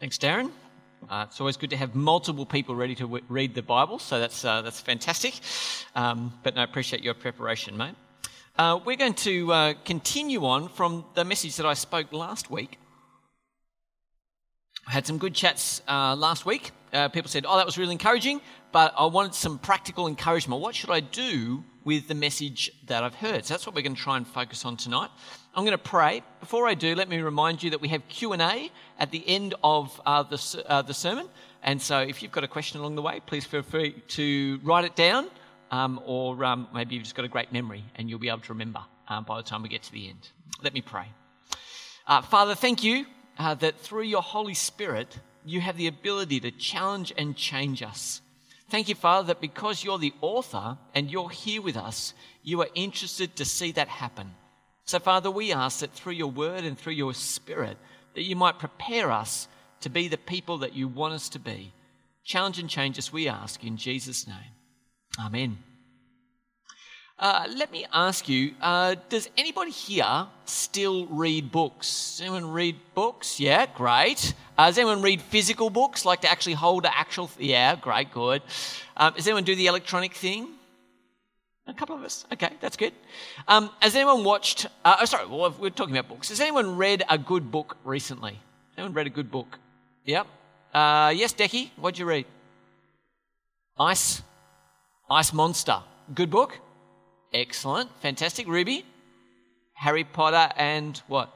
[0.00, 0.50] Thanks, Darren.
[1.10, 4.18] Uh, it's always good to have multiple people ready to w- read the Bible, so
[4.18, 5.34] that's, uh, that's fantastic.
[5.94, 7.94] Um, but no, I appreciate your preparation, mate.
[8.56, 12.78] Uh, we're going to uh, continue on from the message that I spoke last week.
[14.86, 16.70] I had some good chats uh, last week.
[16.94, 18.40] Uh, people said, Oh, that was really encouraging,
[18.72, 20.62] but I wanted some practical encouragement.
[20.62, 23.44] What should I do with the message that I've heard?
[23.44, 25.10] So that's what we're going to try and focus on tonight.
[25.54, 26.22] I'm going to pray.
[26.40, 30.00] Before I do, let me remind you that we have Q&A at the end of
[30.06, 31.28] uh, the, uh, the sermon.
[31.62, 34.84] And so if you've got a question along the way, please feel free to write
[34.84, 35.28] it down
[35.70, 38.52] um, or um, maybe you've just got a great memory and you'll be able to
[38.52, 40.28] remember um, by the time we get to the end.
[40.62, 41.06] Let me pray.
[42.06, 43.06] Uh, Father, thank you
[43.38, 48.20] uh, that through your Holy Spirit, you have the ability to challenge and change us.
[48.70, 52.68] Thank you, Father, that because you're the author and you're here with us, you are
[52.74, 54.30] interested to see that happen.
[54.84, 57.76] So, Father, we ask that through your word and through your spirit,
[58.14, 59.48] that you might prepare us
[59.80, 61.72] to be the people that you want us to be.
[62.24, 64.54] Challenge and change us, we ask, in Jesus' name.
[65.18, 65.58] Amen.
[67.20, 72.18] Uh, let me ask you uh, does anybody here still read books?
[72.22, 73.38] Anyone read books?
[73.38, 74.32] Yeah, great.
[74.56, 77.28] Uh, does anyone read physical books, like to actually hold an actual?
[77.28, 78.40] Th- yeah, great, good.
[78.96, 80.48] Um, does anyone do the electronic thing?
[81.66, 82.24] A couple of us.
[82.32, 82.94] Okay, that's good.
[83.46, 84.64] Um, has anyone watched?
[84.82, 86.30] Uh, oh, sorry, well, we're talking about books.
[86.30, 88.40] Has anyone read a good book recently?
[88.78, 89.58] Anyone read a good book?
[90.06, 90.26] Yep.
[90.72, 92.24] Uh, yes, Decky, what'd you read?
[93.78, 94.22] Ice.
[95.10, 95.82] Ice Monster.
[96.14, 96.58] Good book?
[97.32, 97.90] Excellent.
[98.00, 98.46] Fantastic.
[98.48, 98.84] Ruby?
[99.74, 101.32] Harry Potter and what?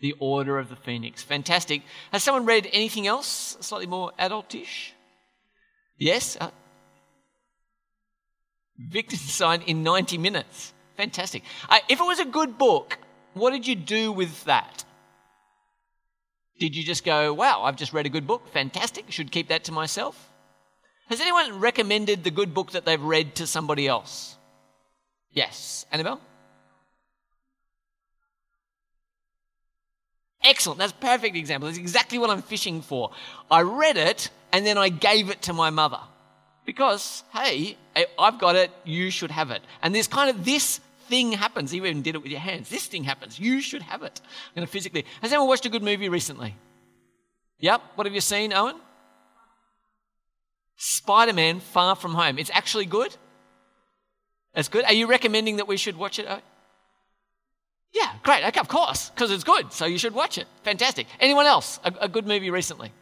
[0.00, 1.22] The Order of the Phoenix.
[1.22, 1.82] Fantastic.
[2.12, 4.92] Has someone read anything else slightly more adultish?
[5.98, 6.36] Yes?
[6.40, 6.50] Uh,
[8.92, 10.72] Wittgenstein in 90 minutes.
[10.96, 11.42] Fantastic.
[11.68, 12.98] Uh, if it was a good book,
[13.34, 14.84] what did you do with that?
[16.58, 19.64] Did you just go, wow, I've just read a good book, fantastic, should keep that
[19.64, 20.30] to myself?
[21.08, 24.36] Has anyone recommended the good book that they've read to somebody else?
[25.32, 25.84] Yes.
[25.92, 26.20] Annabelle?
[30.42, 30.78] Excellent.
[30.78, 31.68] That's a perfect example.
[31.68, 33.10] That's exactly what I'm fishing for.
[33.50, 36.00] I read it and then I gave it to my mother
[36.66, 37.76] because, hey,
[38.18, 39.62] I've got it, you should have it.
[39.82, 41.72] And there's kind of this thing happens.
[41.74, 42.68] You even did it with your hands.
[42.68, 43.38] This thing happens.
[43.38, 44.20] You should have it.
[44.54, 45.04] Going to physically.
[45.20, 46.54] Has anyone watched a good movie recently?
[47.60, 47.82] Yep.
[47.94, 48.76] What have you seen, Owen?
[50.76, 52.38] Spider Man Far From Home.
[52.38, 53.16] It's actually good.
[54.54, 54.84] It's good.
[54.84, 56.26] Are you recommending that we should watch it?
[57.92, 58.44] Yeah, great.
[58.44, 59.72] Okay, of course, because it's good.
[59.72, 60.46] So you should watch it.
[60.62, 61.06] Fantastic.
[61.20, 61.78] Anyone else?
[61.84, 62.92] A, a good movie recently?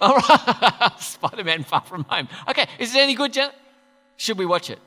[0.00, 0.92] All right.
[1.00, 2.28] Spider Man Far From Home.
[2.48, 3.50] Okay, is it any good, Jen?
[4.16, 4.78] Should we watch it?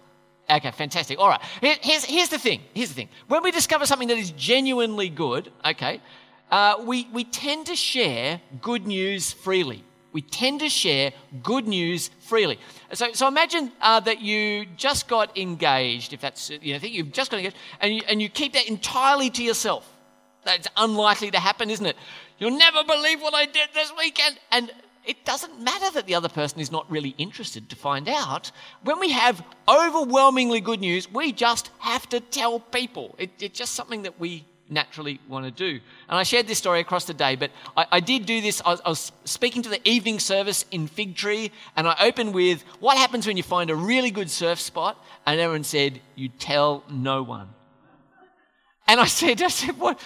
[0.49, 1.19] Okay, fantastic.
[1.19, 1.41] All right.
[1.61, 2.61] Here's, here's the thing.
[2.73, 3.09] Here's the thing.
[3.27, 6.01] When we discover something that is genuinely good, okay,
[6.49, 9.83] uh, we, we tend to share good news freely.
[10.13, 12.59] We tend to share good news freely.
[12.93, 17.13] So, so imagine uh, that you just got engaged, if that's, you know, think you've
[17.13, 19.89] just got engaged, and you, and you keep that entirely to yourself.
[20.43, 21.95] That's unlikely to happen, isn't it?
[22.39, 24.39] You'll never believe what I did this weekend.
[24.51, 24.71] And
[25.05, 28.51] it doesn't matter that the other person is not really interested to find out.
[28.83, 33.15] When we have overwhelmingly good news, we just have to tell people.
[33.17, 35.79] It, it's just something that we naturally want to do.
[36.09, 38.61] And I shared this story across the day, but I, I did do this.
[38.65, 42.63] I was, I was, speaking to the evening service in Figtree, and I opened with,
[42.79, 45.03] What happens when you find a really good surf spot?
[45.25, 47.49] And everyone said, You tell no one.
[48.87, 49.99] And I said, I said, what,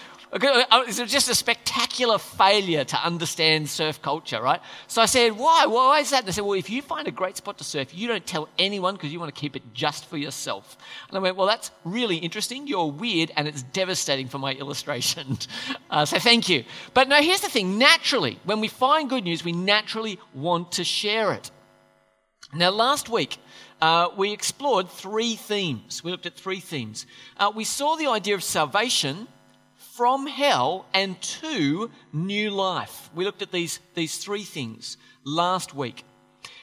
[0.43, 4.59] it's just a spectacular failure to understand surf culture, right?
[4.87, 5.65] So I said, why?
[5.65, 6.19] Why is that?
[6.19, 8.49] And they said, well, if you find a great spot to surf, you don't tell
[8.59, 10.77] anyone because you want to keep it just for yourself.
[11.07, 12.67] And I went, well, that's really interesting.
[12.67, 15.37] You're weird and it's devastating for my illustration.
[15.89, 16.63] Uh, so thank you.
[16.93, 17.77] But no, here's the thing.
[17.77, 21.51] Naturally, when we find good news, we naturally want to share it.
[22.53, 23.37] Now, last week,
[23.81, 26.03] uh, we explored three themes.
[26.03, 27.05] We looked at three themes.
[27.37, 29.27] Uh, we saw the idea of salvation
[29.95, 33.09] from hell and to new life.
[33.15, 36.03] We looked at these, these three things last week.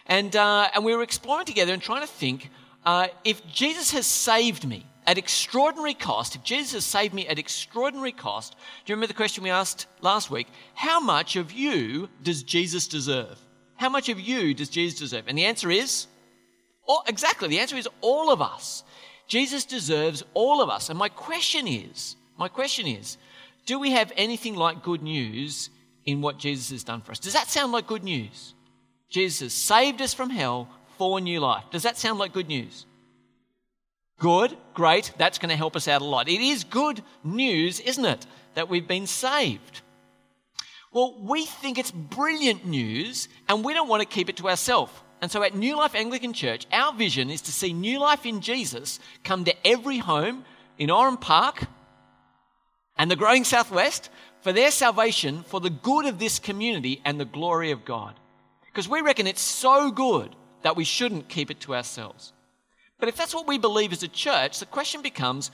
[0.07, 2.51] And, uh, and we were exploring together and trying to think
[2.85, 7.39] uh, if Jesus has saved me at extraordinary cost, if Jesus has saved me at
[7.39, 8.53] extraordinary cost,
[8.85, 10.49] do you remember the question we asked last week?
[10.75, 13.39] How much of you does Jesus deserve?
[13.77, 15.25] How much of you does Jesus deserve?
[15.27, 16.07] And the answer is,
[16.87, 18.85] oh, exactly, the answer is all of us.
[19.27, 20.91] Jesus deserves all of us.
[20.91, 23.17] And my question is, my question is
[23.67, 25.71] do we have anything like good news
[26.05, 27.21] in what Jesus has done for us?
[27.21, 28.55] Does that sound like good news?
[29.09, 30.69] Jesus saved us from hell
[30.99, 31.65] for new life.
[31.71, 32.87] Does that sound like good news?
[34.19, 36.29] Good, great, that's going to help us out a lot.
[36.29, 38.27] It is good news, isn't it?
[38.55, 39.81] that we've been saved.
[40.93, 44.93] Well, we think it's brilliant news and we don't want to keep it to ourselves.
[45.21, 48.41] And so at New Life Anglican Church, our vision is to see new life in
[48.41, 50.45] Jesus come to every home
[50.79, 51.65] in Oran Park
[52.97, 54.11] and the growing Southwest
[54.43, 58.15] for their salvation, for the good of this community and the glory of God.
[58.67, 62.33] Because we reckon it's so good that we shouldn't keep it to ourselves.
[62.99, 65.51] But if that's what we believe as a church, the question becomes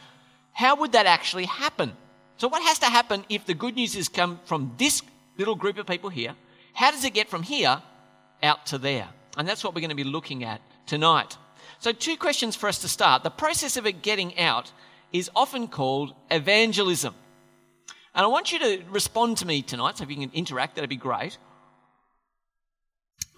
[0.53, 1.93] how would that actually happen?
[2.37, 5.03] So, what has to happen if the good news has come from this
[5.37, 6.35] little group of people here?
[6.73, 7.83] How does it get from here
[8.43, 9.09] out to there?
[9.37, 11.37] And that's what we're going to be looking at tonight.
[11.81, 13.23] So, two questions for us to start.
[13.23, 14.73] The process of it getting out
[15.13, 17.15] is often called evangelism.
[18.19, 20.91] And I want you to respond to me tonight, so if you can interact, that'd
[20.91, 21.39] be great.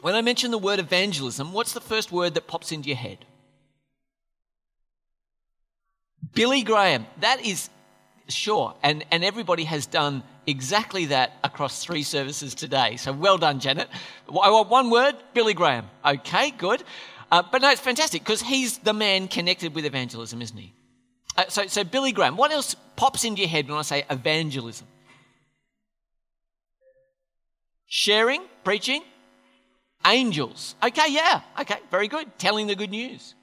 [0.00, 3.26] When I mention the word evangelism, what's the first word that pops into your head?
[6.32, 7.04] Billy Graham.
[7.20, 7.68] That is
[8.28, 8.74] sure.
[8.82, 12.96] And, and everybody has done exactly that across three services today.
[12.96, 13.90] So well done, Janet.
[14.28, 15.90] I want one word Billy Graham.
[16.06, 16.82] Okay, good.
[17.30, 20.72] Uh, but no, it's fantastic because he's the man connected with evangelism, isn't he?
[21.40, 24.87] Uh, so, so, Billy Graham, what else pops into your head when I say evangelism?
[27.87, 29.02] Sharing, preaching,
[30.06, 30.75] angels.
[30.82, 32.26] Okay, yeah, okay, very good.
[32.38, 33.34] Telling the good news.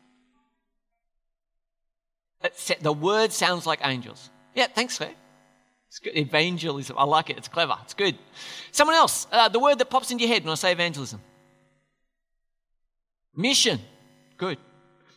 [2.82, 4.30] The word sounds like angels.
[4.54, 5.16] Yeah, thanks, Claire.
[5.88, 6.16] It's good.
[6.16, 6.96] Evangelism.
[7.00, 7.38] I like it.
[7.38, 7.78] It's clever.
[7.82, 8.16] It's good.
[8.72, 9.26] Someone else.
[9.32, 11.20] Uh, the word that pops into your head when I say evangelism.
[13.36, 13.80] Mission.
[14.38, 14.60] Good.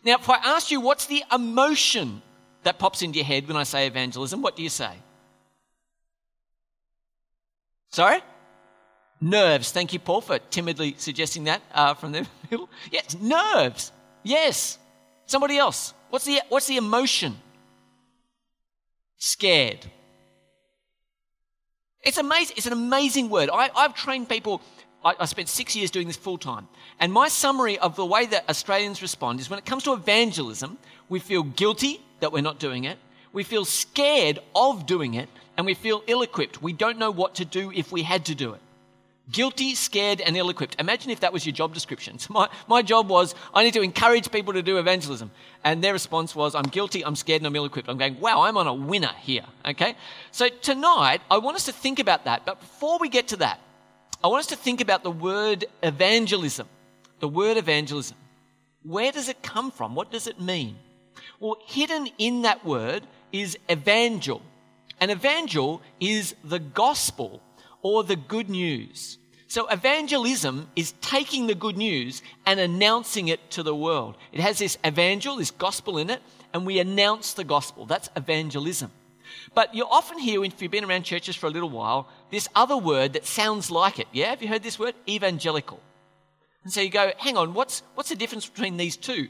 [0.02, 2.22] Now, if I ask you what's the emotion
[2.62, 4.92] that pops into your head when I say evangelism, what do you say?
[7.90, 8.20] Sorry?
[9.20, 9.72] Nerves.
[9.72, 12.68] Thank you, Paul, for timidly suggesting that uh, from the middle.
[12.90, 13.92] Yes, nerves.
[14.22, 14.78] Yes.
[15.26, 15.94] Somebody else.
[16.10, 17.36] What's the, what's the emotion?
[19.18, 19.86] Scared.
[22.02, 22.54] It's amazing.
[22.56, 23.50] It's an amazing word.
[23.52, 24.62] I, have trained people.
[25.04, 26.66] I, I spent six years doing this full time.
[26.98, 30.78] And my summary of the way that Australians respond is when it comes to evangelism,
[31.08, 32.98] we feel guilty that we're not doing it.
[33.32, 35.28] We feel scared of doing it.
[35.56, 36.62] And we feel ill equipped.
[36.62, 38.60] We don't know what to do if we had to do it.
[39.30, 40.80] Guilty, scared, and ill equipped.
[40.80, 42.18] Imagine if that was your job description.
[42.18, 45.30] So my, my job was, I need to encourage people to do evangelism.
[45.62, 47.90] And their response was, I'm guilty, I'm scared, and I'm ill equipped.
[47.90, 49.44] I'm going, wow, I'm on a winner here.
[49.66, 49.96] Okay?
[50.30, 52.46] So tonight, I want us to think about that.
[52.46, 53.60] But before we get to that,
[54.24, 56.68] I want us to think about the word evangelism.
[57.20, 58.16] The word evangelism.
[58.82, 59.94] Where does it come from?
[59.94, 60.76] What does it mean?
[61.40, 63.02] Well, hidden in that word
[63.32, 64.42] is evangel.
[65.00, 67.42] And evangel is the gospel
[67.82, 69.16] or the good news.
[69.48, 74.16] So, evangelism is taking the good news and announcing it to the world.
[74.30, 76.22] It has this evangel, this gospel in it,
[76.52, 77.84] and we announce the gospel.
[77.84, 78.92] That's evangelism.
[79.54, 82.76] But you'll often hear, if you've been around churches for a little while, this other
[82.76, 84.06] word that sounds like it.
[84.12, 84.94] Yeah, have you heard this word?
[85.08, 85.80] Evangelical.
[86.62, 89.28] And so you go, hang on, what's, what's the difference between these two?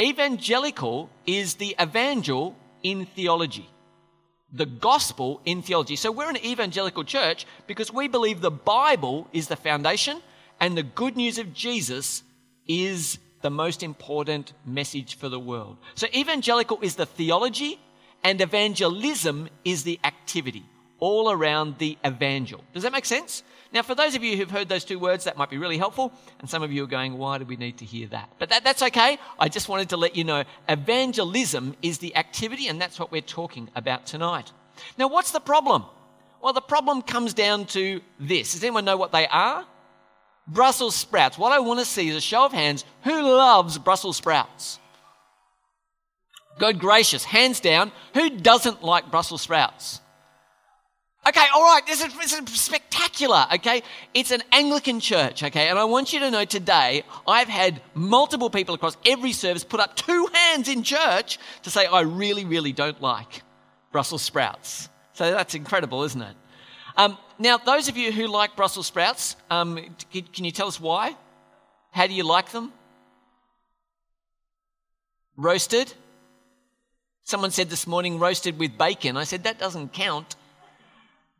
[0.00, 3.68] Evangelical is the evangel in theology
[4.52, 5.96] the gospel in theology.
[5.96, 10.20] So we're an evangelical church because we believe the Bible is the foundation
[10.58, 12.22] and the good news of Jesus
[12.66, 15.78] is the most important message for the world.
[15.94, 17.78] So evangelical is the theology
[18.22, 20.64] and evangelism is the activity
[21.00, 22.62] all around the evangel.
[22.72, 23.42] Does that make sense?
[23.72, 26.12] Now, for those of you who've heard those two words, that might be really helpful.
[26.40, 28.30] And some of you are going, why do we need to hear that?
[28.38, 29.18] But that, that's okay.
[29.38, 33.20] I just wanted to let you know evangelism is the activity, and that's what we're
[33.20, 34.50] talking about tonight.
[34.98, 35.84] Now, what's the problem?
[36.42, 38.52] Well, the problem comes down to this.
[38.52, 39.64] Does anyone know what they are?
[40.48, 41.38] Brussels sprouts.
[41.38, 44.80] What I want to see is a show of hands who loves Brussels sprouts?
[46.58, 49.99] Good gracious, hands down, who doesn't like Brussels sprouts?
[51.28, 53.82] Okay, all right, this is, this is spectacular, okay?
[54.14, 55.68] It's an Anglican church, okay?
[55.68, 59.80] And I want you to know today, I've had multiple people across every service put
[59.80, 63.42] up two hands in church to say, I really, really don't like
[63.92, 64.88] Brussels sprouts.
[65.12, 66.34] So that's incredible, isn't it?
[66.96, 69.78] Um, now, those of you who like Brussels sprouts, um,
[70.10, 71.14] can you tell us why?
[71.90, 72.72] How do you like them?
[75.36, 75.92] Roasted?
[77.24, 79.18] Someone said this morning, roasted with bacon.
[79.18, 80.36] I said, that doesn't count.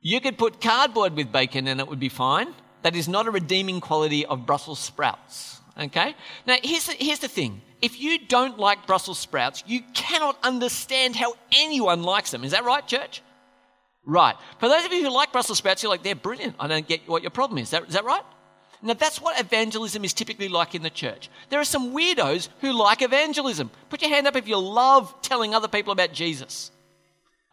[0.03, 2.55] You could put cardboard with bacon and it would be fine.
[2.83, 5.61] That is not a redeeming quality of Brussels sprouts.
[5.79, 6.15] Okay?
[6.47, 7.63] Now, here's the, here's the thing.
[7.83, 12.45] If you don't like Brussels sprouts, you cannot understand how anyone likes them.
[12.45, 13.23] Is that right, church?
[14.05, 14.35] Right.
[14.59, 16.57] For those of you who like Brussels sprouts, you're like, they're brilliant.
[16.59, 17.69] I don't get what your problem is.
[17.69, 18.23] Is that, is that right?
[18.83, 21.29] Now, that's what evangelism is typically like in the church.
[21.51, 23.71] There are some weirdos who like evangelism.
[23.91, 26.71] Put your hand up if you love telling other people about Jesus.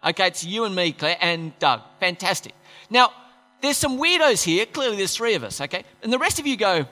[0.06, 1.82] Okay, it's you and me, Claire, and Doug.
[2.00, 2.54] Fantastic.
[2.90, 3.12] Now,
[3.62, 4.66] there's some weirdos here.
[4.66, 5.84] Clearly, there's three of us, okay?
[6.04, 6.86] And the rest of you go,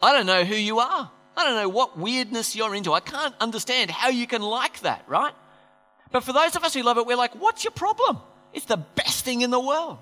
[0.00, 1.10] I don't know who you are.
[1.36, 2.92] I don't know what weirdness you're into.
[2.92, 5.32] I can't understand how you can like that, right?
[6.10, 8.18] But for those of us who love it, we're like, what's your problem?
[8.52, 9.98] It's the best thing in the world.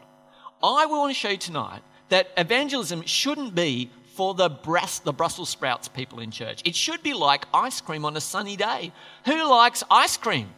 [0.63, 5.49] I want to show you tonight that evangelism shouldn't be for the, brass, the Brussels
[5.49, 6.63] sprouts people in church.
[6.65, 8.93] It should be like ice cream on a sunny day.
[9.27, 10.49] Who likes ice cream?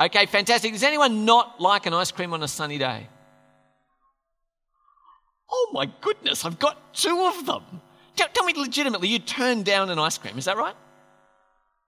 [0.00, 0.72] Okay, fantastic.
[0.72, 3.08] Does anyone not like an ice cream on a sunny day?
[5.50, 7.62] Oh my goodness, I've got two of them.
[8.16, 10.74] Tell, tell me legitimately, you turned down an ice cream, is that right?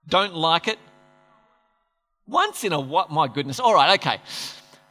[0.07, 0.79] Don't like it?
[2.27, 3.11] Once in a what?
[3.11, 3.59] My goodness.
[3.59, 4.19] All right, okay.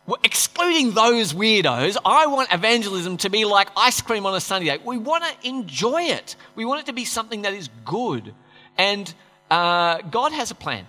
[0.06, 4.66] Well, excluding those weirdos, I want evangelism to be like ice cream on a sunny
[4.66, 4.78] day.
[4.84, 6.36] We want to enjoy it.
[6.54, 8.34] We want it to be something that is good.
[8.76, 9.12] And
[9.50, 10.86] uh, God has a plan.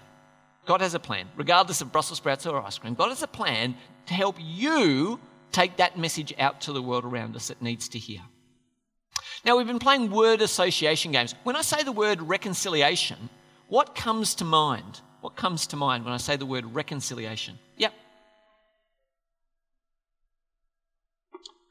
[0.65, 2.93] God has a plan, regardless of Brussels sprouts or ice cream.
[2.93, 3.75] God has a plan
[4.05, 5.19] to help you
[5.51, 8.21] take that message out to the world around us that needs to hear.
[9.43, 11.33] Now, we've been playing word association games.
[11.43, 13.29] When I say the word reconciliation,
[13.67, 15.01] what comes to mind?
[15.21, 17.57] What comes to mind when I say the word reconciliation?
[17.77, 17.93] Yep.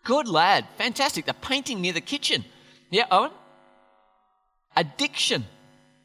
[0.04, 0.66] Good lad.
[0.78, 1.26] Fantastic.
[1.26, 2.44] The painting near the kitchen.
[2.90, 3.30] Yeah, Owen?
[4.76, 5.46] Addiction.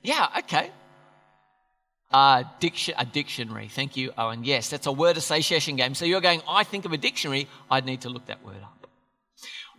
[0.04, 0.72] Yeah, okay.
[2.12, 3.68] Uh, diction, a dictionary.
[3.68, 4.44] Thank you, Owen.
[4.44, 5.96] Yes, that's a word association game.
[5.96, 8.88] So you're going, I think of a dictionary, I'd need to look that word up.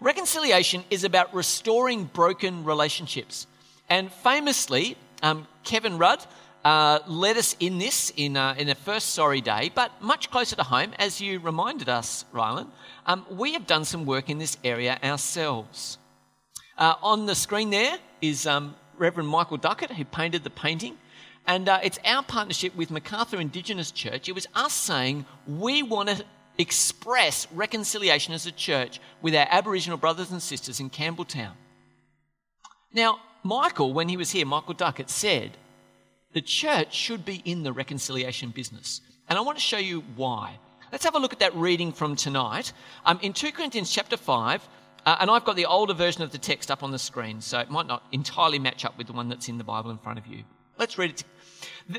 [0.00, 3.46] Reconciliation is about restoring broken relationships.
[3.88, 6.22] And famously, um, Kevin Rudd
[6.64, 10.56] uh, led us in this in, uh, in the first Sorry Day, but much closer
[10.56, 12.66] to home, as you reminded us, Rylan,
[13.06, 15.96] um, we have done some work in this area ourselves.
[16.76, 20.98] Uh, on the screen there is um, Reverend Michael Duckett, who painted the painting.
[21.46, 24.28] And uh, it's our partnership with Macarthur Indigenous Church.
[24.28, 26.24] It was us saying we want to
[26.58, 31.52] express reconciliation as a church with our Aboriginal brothers and sisters in Campbelltown.
[32.92, 35.56] Now, Michael, when he was here, Michael Duckett said,
[36.32, 39.00] the church should be in the reconciliation business.
[39.28, 40.58] And I want to show you why.
[40.92, 42.72] Let's have a look at that reading from tonight.
[43.04, 44.68] Um, in 2 Corinthians chapter 5,
[45.04, 47.58] uh, and I've got the older version of the text up on the screen, so
[47.58, 50.18] it might not entirely match up with the one that's in the Bible in front
[50.18, 50.42] of you.
[50.78, 51.24] Let's read it.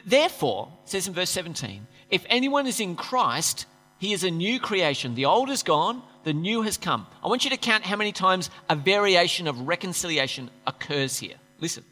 [0.06, 3.66] Therefore, says in verse 17, if anyone is in Christ,
[4.00, 5.16] he is a new creation.
[5.16, 7.08] The old is gone, the new has come.
[7.24, 11.36] I want you to count how many times a variation of reconciliation occurs here.
[11.60, 11.84] Listen.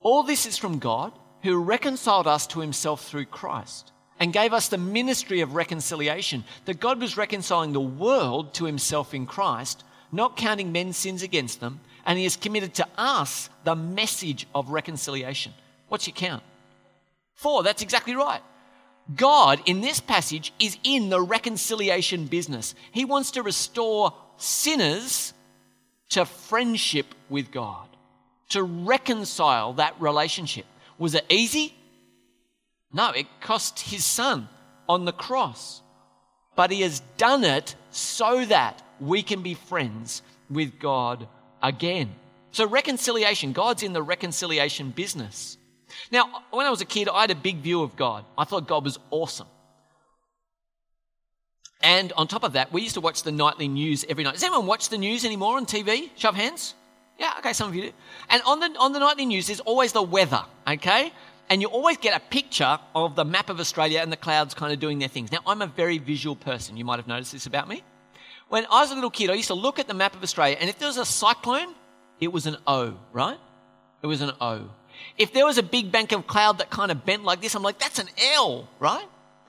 [0.00, 4.68] All this is from God, who reconciled us to himself through Christ and gave us
[4.68, 6.44] the ministry of reconciliation.
[6.64, 11.60] That God was reconciling the world to himself in Christ, not counting men's sins against
[11.60, 15.52] them, and he has committed to us the message of reconciliation.
[15.88, 16.42] What's your count?
[17.34, 18.42] Four, that's exactly right.
[19.14, 22.74] God, in this passage, is in the reconciliation business.
[22.92, 25.34] He wants to restore sinners
[26.10, 27.88] to friendship with God,
[28.50, 30.64] to reconcile that relationship.
[30.98, 31.74] Was it easy?
[32.92, 34.48] No, it cost his son
[34.88, 35.82] on the cross.
[36.56, 41.26] But he has done it so that we can be friends with God
[41.64, 42.14] again.
[42.52, 45.58] So, reconciliation, God's in the reconciliation business.
[46.12, 48.24] Now, when I was a kid, I had a big view of God.
[48.38, 49.48] I thought God was awesome.
[51.82, 54.34] And on top of that, we used to watch the nightly news every night.
[54.34, 56.10] Does anyone watch the news anymore on TV?
[56.16, 56.74] Show of hands.
[57.18, 57.92] Yeah, okay, some of you do.
[58.30, 61.12] And on the, on the nightly news, there's always the weather, okay?
[61.50, 64.72] And you always get a picture of the map of Australia and the clouds kind
[64.72, 65.30] of doing their things.
[65.30, 66.76] Now, I'm a very visual person.
[66.76, 67.82] You might have noticed this about me.
[68.48, 70.56] When I was a little kid, I used to look at the map of Australia,
[70.60, 71.74] and if there was a cyclone,
[72.20, 73.38] it was an O, right?
[74.02, 74.70] It was an O.
[75.18, 77.62] If there was a big bank of cloud that kind of bent like this, I'm
[77.62, 79.06] like, that's an L, right?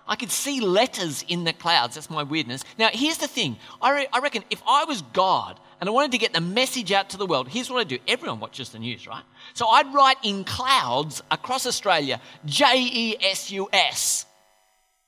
[0.07, 1.95] I could see letters in the clouds.
[1.95, 2.63] That's my weirdness.
[2.77, 6.11] Now, here's the thing I, re- I reckon if I was God and I wanted
[6.11, 7.97] to get the message out to the world, here's what I'd do.
[8.07, 9.23] Everyone watches the news, right?
[9.53, 14.25] So I'd write in clouds across Australia J E S U S,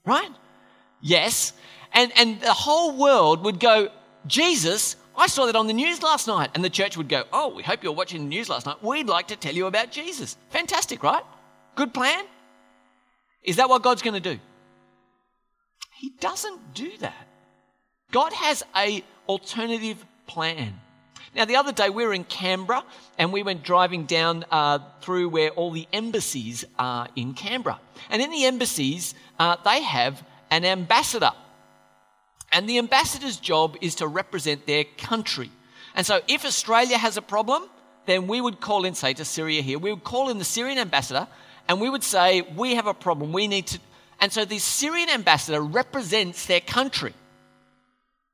[0.05, 0.31] right?
[0.99, 1.53] Yes.
[1.93, 3.89] And, and the whole world would go,
[4.25, 6.51] Jesus, I saw that on the news last night.
[6.53, 8.83] And the church would go, Oh, we hope you're watching the news last night.
[8.83, 10.37] We'd like to tell you about Jesus.
[10.49, 11.23] Fantastic, right?
[11.75, 12.25] Good plan?
[13.43, 14.39] Is that what God's going to do?
[15.95, 17.27] He doesn't do that.
[18.11, 20.79] God has a alternative plan.
[21.35, 22.83] Now, the other day we were in Canberra
[23.17, 27.79] and we went driving down uh, through where all the embassies are in Canberra.
[28.09, 31.31] And in the embassies, uh, they have an ambassador.
[32.51, 35.51] And the ambassador's job is to represent their country.
[35.95, 37.63] And so if Australia has a problem,
[38.05, 40.77] then we would call in, say to Syria here, we would call in the Syrian
[40.77, 41.27] ambassador
[41.67, 43.33] and we would say, We have a problem.
[43.33, 43.79] We need to.
[44.19, 47.13] And so the Syrian ambassador represents their country.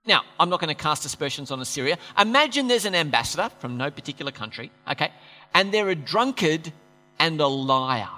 [0.06, 1.98] Now, I'm not going to cast aspersions on Assyria.
[2.20, 5.12] Imagine there's an ambassador from no particular country, okay,
[5.54, 6.72] and they're a drunkard
[7.20, 8.10] and a liar.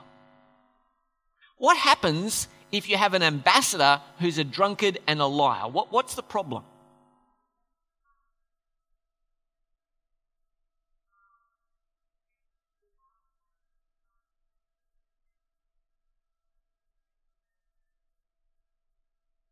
[1.58, 5.70] What happens if you have an ambassador who's a drunkard and a liar?
[5.70, 6.64] What, what's the problem?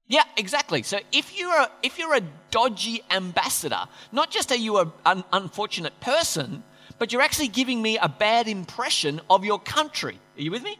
[0.07, 0.83] Yeah, exactly.
[0.83, 5.99] So if you're a, if you're a dodgy ambassador, not just are you an unfortunate
[6.01, 6.63] person,
[6.99, 10.19] but you're actually giving me a bad impression of your country.
[10.37, 10.77] Are you with me?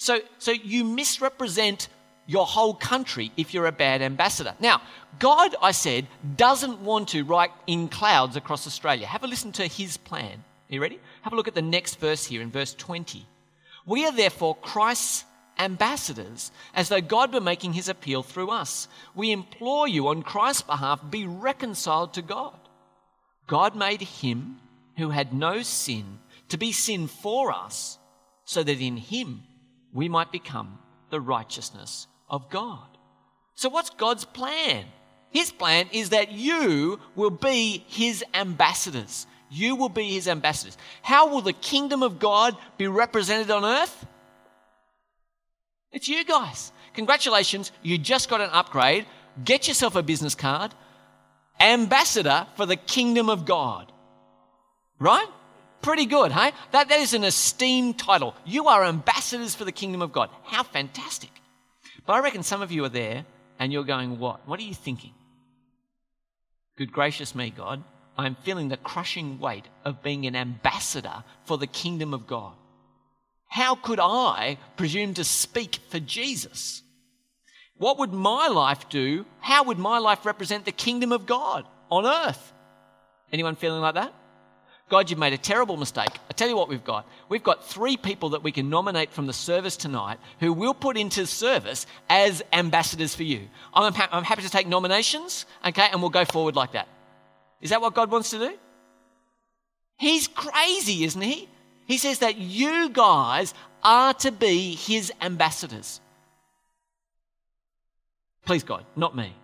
[0.00, 1.88] So so you misrepresent
[2.26, 4.54] your whole country if you're a bad ambassador.
[4.58, 4.80] Now,
[5.18, 9.06] God, I said, doesn't want to write in clouds across Australia.
[9.06, 10.42] Have a listen to his plan.
[10.70, 11.00] Are you ready?
[11.20, 13.26] Have a look at the next verse here in verse 20.
[13.84, 15.24] We are therefore Christ's
[15.58, 18.88] ambassadors, as though God were making his appeal through us.
[19.14, 22.58] We implore you on Christ's behalf, be reconciled to God.
[23.46, 24.60] God made him
[24.96, 27.98] who had no sin to be sin for us,
[28.44, 29.42] so that in him
[29.92, 30.78] we might become
[31.10, 32.86] the righteousness of God.
[33.54, 34.86] So, what's God's plan?
[35.30, 39.26] His plan is that you will be his ambassadors.
[39.50, 40.76] You will be his ambassadors.
[41.02, 44.06] How will the kingdom of God be represented on earth?
[45.92, 46.72] It's you guys.
[46.94, 49.06] Congratulations, you just got an upgrade.
[49.44, 50.74] Get yourself a business card.
[51.60, 53.92] Ambassador for the kingdom of God.
[54.98, 55.28] Right?
[55.82, 56.52] Pretty good, hey?
[56.72, 58.34] That, that is an esteemed title.
[58.44, 60.28] You are ambassadors for the kingdom of God.
[60.44, 61.30] How fantastic.
[62.06, 63.24] But I reckon some of you are there
[63.58, 64.46] and you're going, What?
[64.46, 65.12] What are you thinking?
[66.76, 67.82] Good gracious me, God.
[68.16, 72.54] I'm feeling the crushing weight of being an ambassador for the kingdom of God.
[73.48, 76.82] How could I presume to speak for Jesus?
[77.78, 79.24] What would my life do?
[79.40, 82.52] How would my life represent the kingdom of God on earth?
[83.32, 84.12] Anyone feeling like that?
[84.90, 86.10] God, you've made a terrible mistake.
[86.28, 87.08] I tell you what we've got.
[87.28, 90.96] We've got three people that we can nominate from the service tonight who we'll put
[90.96, 93.48] into service as ambassadors for you.
[93.72, 96.88] I'm, I'm happy to take nominations, okay, and we'll go forward like that.
[97.60, 98.58] Is that what God wants to do?
[99.96, 101.48] He's crazy, isn't he?
[101.86, 106.00] He says that you guys are to be his ambassadors.
[108.44, 109.34] Please, God, not me.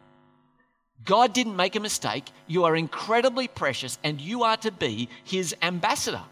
[1.04, 2.30] God didn't make a mistake.
[2.46, 6.22] You are incredibly precious and you are to be his ambassador.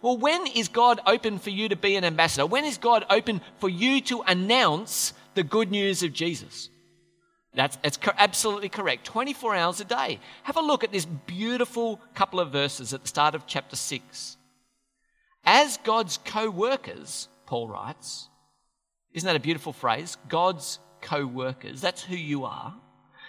[0.00, 2.46] Well, when is God open for you to be an ambassador?
[2.46, 6.70] When is God open for you to announce the good news of Jesus?
[7.54, 9.04] That's, that's absolutely correct.
[9.04, 10.18] 24 hours a day.
[10.44, 14.36] Have a look at this beautiful couple of verses at the start of chapter 6.
[15.44, 18.28] As God's co workers, Paul writes,
[19.12, 20.16] isn't that a beautiful phrase?
[20.28, 22.74] God's co workers, that's who you are.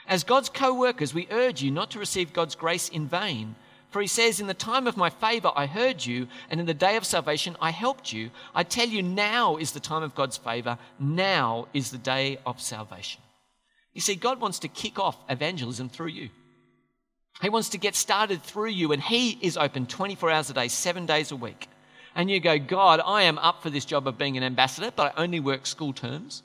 [0.07, 3.55] As God's co workers, we urge you not to receive God's grace in vain.
[3.89, 6.73] For he says, In the time of my favor I heard you, and in the
[6.73, 8.31] day of salvation I helped you.
[8.55, 12.59] I tell you, now is the time of God's favor, now is the day of
[12.59, 13.21] salvation.
[13.93, 16.29] You see, God wants to kick off evangelism through you.
[17.41, 20.67] He wants to get started through you, and He is open 24 hours a day,
[20.67, 21.67] seven days a week
[22.15, 25.13] and you go, God, I am up for this job of being an ambassador, but
[25.15, 26.43] I only work school terms.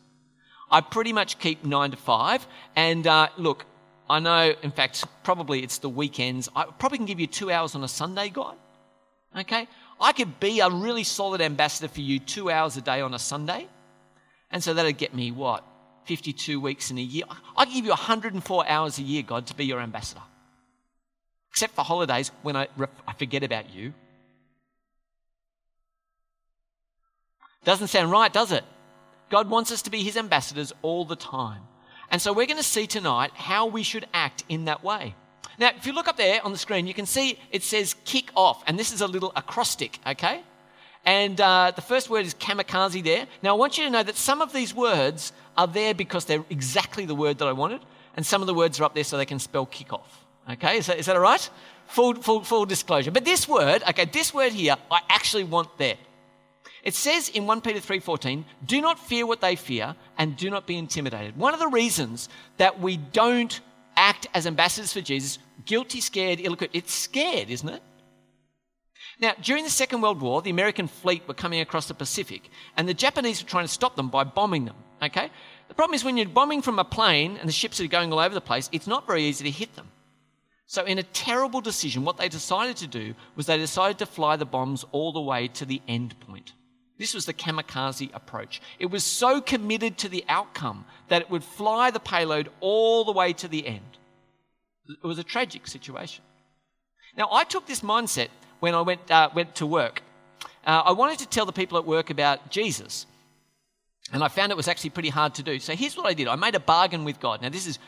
[0.71, 2.47] I pretty much keep nine to five.
[2.77, 3.65] And uh, look,
[4.09, 6.49] I know, in fact, probably it's the weekends.
[6.55, 8.57] I probably can give you two hours on a Sunday, God.
[9.37, 9.67] Okay?
[10.01, 13.19] I could be a really solid ambassador for you two hours a day on a
[13.19, 13.67] Sunday.
[14.51, 15.65] And so that'd get me what?
[16.05, 17.25] 52 weeks in a year.
[17.57, 20.23] I give you 104 hours a year, God, to be your ambassador.
[21.51, 22.69] Except for holidays when I,
[23.07, 23.93] I forget about you
[27.69, 28.65] Doesn't sound right, does it?
[29.31, 31.63] God wants us to be his ambassadors all the time.
[32.11, 35.15] And so we're going to see tonight how we should act in that way.
[35.59, 38.31] Now, if you look up there on the screen, you can see it says kick
[38.37, 40.43] off, and this is a little acrostic, okay?
[41.05, 43.27] And uh, the first word is kamikaze there.
[43.43, 46.45] Now, I want you to know that some of these words are there because they're
[46.49, 47.81] exactly the word that I wanted,
[48.17, 50.25] and some of the words are up there so they can spell kick off.
[50.51, 51.51] Okay, is that, is that all right?
[51.89, 53.11] Full, full, full disclosure.
[53.11, 55.97] But this word, okay, this word here, I actually want there.
[56.85, 60.67] It says in 1 Peter 3:14, "Do not fear what they fear and do not
[60.67, 63.61] be intimidated." One of the reasons that we don't
[63.97, 67.83] act as ambassadors for Jesus, guilty, scared, ill-equipped, it's scared, isn't it?
[69.21, 72.89] Now, during the Second World War, the American fleet were coming across the Pacific, and
[72.89, 74.77] the Japanese were trying to stop them by bombing them.
[75.03, 75.31] Okay?
[75.69, 78.21] The problem is when you're bombing from a plane and the ships are going all
[78.21, 79.91] over the place, it's not very easy to hit them.
[80.67, 84.37] So, in a terrible decision, what they decided to do was they decided to fly
[84.37, 86.53] the bombs all the way to the end point.
[86.99, 88.61] This was the kamikaze approach.
[88.79, 93.13] It was so committed to the outcome that it would fly the payload all the
[93.13, 93.99] way to the end.
[94.89, 96.25] It was a tragic situation.
[97.17, 98.29] Now, I took this mindset
[98.61, 100.03] when I went, uh, went to work.
[100.67, 103.07] Uh, I wanted to tell the people at work about Jesus.
[104.13, 105.59] And I found it was actually pretty hard to do.
[105.59, 107.43] So here's what I did I made a bargain with God.
[107.43, 107.79] Now, this is,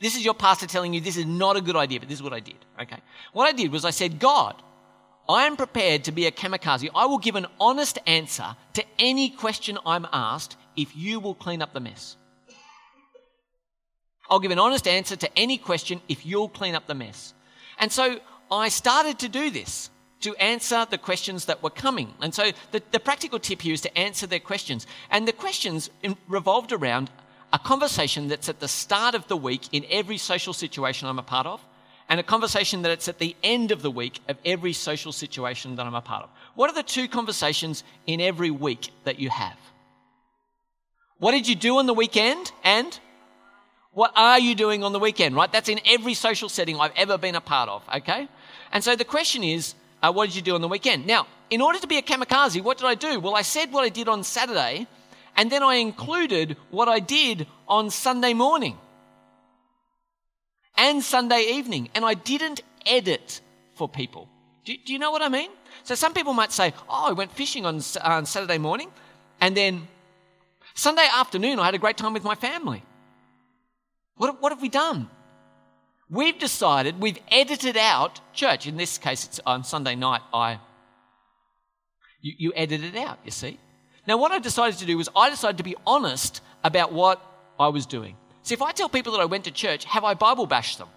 [0.00, 2.22] this is your pastor telling you this is not a good idea, but this is
[2.22, 2.56] what I did.
[2.80, 2.98] Okay.
[3.32, 4.54] What I did was I said, God,
[5.28, 6.90] I am prepared to be a kamikaze.
[6.94, 11.62] I will give an honest answer to any question I'm asked if you will clean
[11.62, 12.16] up the mess.
[14.28, 17.34] I'll give an honest answer to any question if you'll clean up the mess.
[17.78, 18.18] And so
[18.50, 22.14] I started to do this to answer the questions that were coming.
[22.20, 24.86] And so the, the practical tip here is to answer their questions.
[25.10, 25.90] And the questions
[26.28, 27.10] revolved around
[27.52, 31.22] a conversation that's at the start of the week in every social situation I'm a
[31.22, 31.60] part of
[32.14, 35.74] and a conversation that it's at the end of the week of every social situation
[35.74, 36.30] that I'm a part of.
[36.54, 39.56] What are the two conversations in every week that you have?
[41.18, 42.52] What did you do on the weekend?
[42.62, 42.96] And
[43.90, 45.50] what are you doing on the weekend, right?
[45.50, 48.28] That's in every social setting I've ever been a part of, okay?
[48.70, 51.08] And so the question is, uh, what did you do on the weekend?
[51.08, 53.18] Now, in order to be a kamikaze, what did I do?
[53.18, 54.86] Well, I said what I did on Saturday,
[55.36, 58.78] and then I included what I did on Sunday morning
[60.76, 61.88] and Sunday evening.
[61.94, 63.40] And I didn't edit
[63.74, 64.28] for people.
[64.64, 65.50] Do, do you know what I mean?
[65.82, 68.90] So some people might say, Oh, I went fishing on, uh, on Saturday morning,
[69.40, 69.86] and then
[70.74, 72.82] Sunday afternoon, I had a great time with my family.
[74.16, 75.08] What, what have we done?
[76.08, 78.66] We've decided, we've edited out church.
[78.66, 80.20] In this case, it's on Sunday night.
[80.32, 80.60] I
[82.20, 83.58] you, you edited it out, you see.
[84.06, 87.20] Now, what I decided to do was I decided to be honest about what
[87.60, 88.16] I was doing.
[88.44, 90.88] See, if I tell people that I went to church, have I Bible bashed them?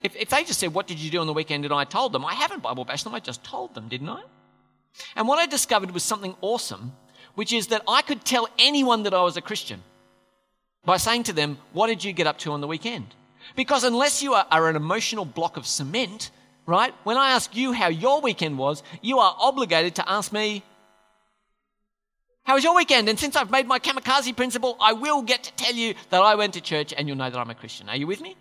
[0.00, 1.64] If, if they just said, What did you do on the weekend?
[1.64, 4.22] and I told them, I haven't Bible bashed them, I just told them, didn't I?
[5.16, 6.92] And what I discovered was something awesome,
[7.34, 9.82] which is that I could tell anyone that I was a Christian
[10.84, 13.14] by saying to them, What did you get up to on the weekend?
[13.56, 16.30] Because unless you are, are an emotional block of cement,
[16.64, 20.62] right, when I ask you how your weekend was, you are obligated to ask me,
[22.46, 23.08] how was your weekend?
[23.08, 26.36] And since I've made my kamikaze principle, I will get to tell you that I
[26.36, 27.88] went to church and you'll know that I'm a Christian.
[27.88, 28.36] Are you with me?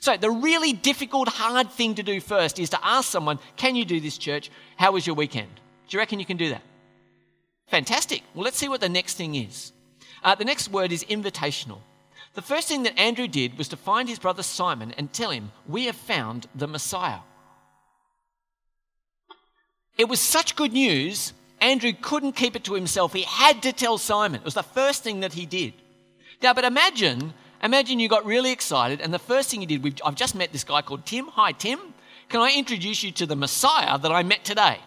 [0.00, 3.84] So, the really difficult, hard thing to do first is to ask someone, Can you
[3.84, 4.50] do this, church?
[4.76, 5.48] How was your weekend?
[5.88, 6.62] Do you reckon you can do that?
[7.68, 8.24] Fantastic.
[8.34, 9.72] Well, let's see what the next thing is.
[10.24, 11.78] Uh, the next word is invitational.
[12.34, 15.52] The first thing that Andrew did was to find his brother Simon and tell him,
[15.68, 17.20] We have found the Messiah.
[19.96, 23.12] It was such good news Andrew couldn't keep it to himself.
[23.12, 24.40] He had to tell Simon.
[24.40, 25.72] It was the first thing that he did.
[26.42, 30.14] Now, but imagine, imagine you got really excited, and the first thing you did, I've
[30.14, 31.28] just met this guy called Tim.
[31.28, 31.78] Hi, Tim.
[32.28, 34.80] Can I introduce you to the Messiah that I met today?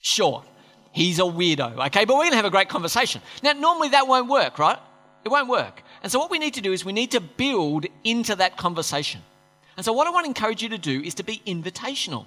[0.00, 0.44] Sure.
[0.92, 2.04] He's a weirdo, okay?
[2.04, 3.20] But we're going to have a great conversation.
[3.42, 4.78] Now, normally that won't work, right?
[5.24, 5.82] It won't work.
[6.02, 9.20] And so, what we need to do is we need to build into that conversation.
[9.76, 12.26] And so, what I want to encourage you to do is to be invitational.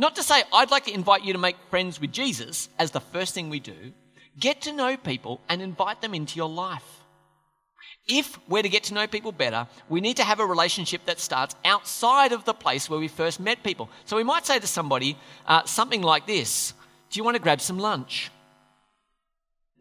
[0.00, 3.02] Not to say, I'd like to invite you to make friends with Jesus as the
[3.02, 3.92] first thing we do.
[4.38, 7.04] Get to know people and invite them into your life.
[8.08, 11.20] If we're to get to know people better, we need to have a relationship that
[11.20, 13.90] starts outside of the place where we first met people.
[14.06, 16.72] So we might say to somebody uh, something like this
[17.10, 18.30] Do you want to grab some lunch?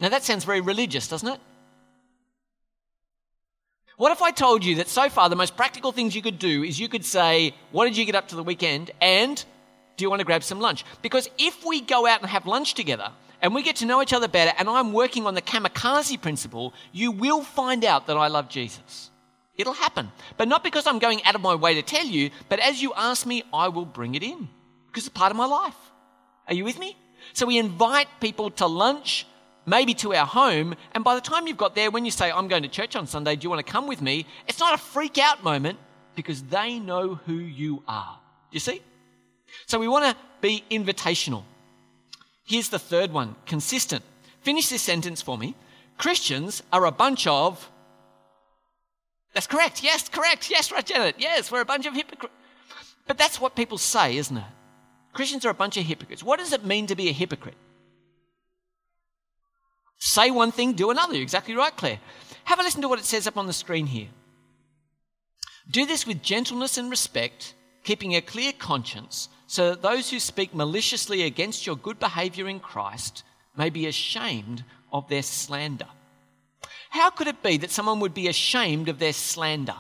[0.02, 1.40] Now that sounds very religious, doesn't it?
[3.96, 6.62] What if I told you that so far the most practical things you could do
[6.62, 8.92] is you could say, What did you get up to the weekend?
[9.00, 9.46] And
[10.00, 10.86] do you want to grab some lunch?
[11.02, 14.14] Because if we go out and have lunch together and we get to know each
[14.14, 18.28] other better, and I'm working on the kamikaze principle, you will find out that I
[18.28, 19.12] love Jesus.
[19.56, 20.10] It'll happen.
[20.38, 22.94] But not because I'm going out of my way to tell you, but as you
[22.96, 24.48] ask me, I will bring it in
[24.88, 25.76] because it's part of my life.
[26.48, 26.96] Are you with me?
[27.34, 29.28] So we invite people to lunch,
[29.66, 32.48] maybe to our home, and by the time you've got there, when you say, I'm
[32.48, 34.26] going to church on Sunday, do you want to come with me?
[34.48, 35.78] It's not a freak out moment
[36.16, 38.18] because they know who you are.
[38.50, 38.82] Do you see?
[39.66, 41.44] So we want to be invitational.
[42.46, 44.04] Here's the third one consistent.
[44.42, 45.56] Finish this sentence for me.
[45.98, 47.70] Christians are a bunch of.
[49.34, 49.84] That's correct.
[49.84, 50.50] Yes, correct.
[50.50, 51.16] Yes, right, Janet.
[51.20, 52.34] Yes, we're a bunch of hypocrites.
[53.06, 54.44] But that's what people say, isn't it?
[55.14, 56.24] Christians are a bunch of hypocrites.
[56.24, 57.58] What does it mean to be a hypocrite?
[60.00, 61.14] Say one thing, do another.
[61.14, 62.00] You're exactly right, Claire.
[62.46, 64.08] Have a listen to what it says up on the screen here.
[65.70, 70.54] Do this with gentleness and respect, keeping a clear conscience so that those who speak
[70.54, 73.24] maliciously against your good behavior in Christ
[73.58, 75.88] may be ashamed of their slander.
[76.92, 79.74] How could it be that someone would be ashamed of their slander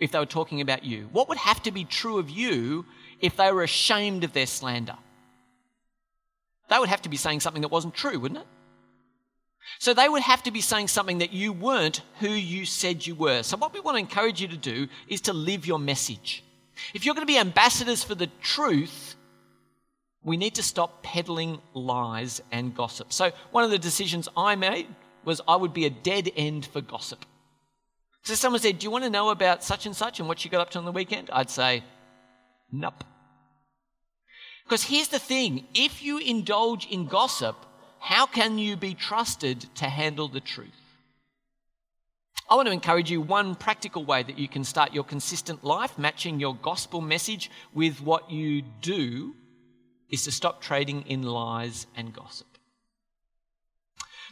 [0.00, 1.08] if they were talking about you?
[1.12, 2.84] What would have to be true of you
[3.22, 4.98] if they were ashamed of their slander?
[6.68, 8.46] They would have to be saying something that wasn't true, wouldn't it?
[9.78, 13.14] So they would have to be saying something that you weren't who you said you
[13.14, 13.44] were.
[13.44, 16.44] So, what we want to encourage you to do is to live your message.
[16.94, 19.16] If you're going to be ambassadors for the truth,
[20.22, 23.12] we need to stop peddling lies and gossip.
[23.12, 24.86] So, one of the decisions I made
[25.24, 27.24] was I would be a dead end for gossip.
[28.22, 30.50] So, someone said, Do you want to know about such and such and what you
[30.50, 31.30] got up to on the weekend?
[31.32, 31.82] I'd say,
[32.70, 33.04] Nope.
[34.64, 37.56] Because here's the thing if you indulge in gossip,
[37.98, 40.79] how can you be trusted to handle the truth?
[42.50, 45.96] I want to encourage you one practical way that you can start your consistent life,
[45.96, 49.36] matching your gospel message with what you do,
[50.08, 52.48] is to stop trading in lies and gossip.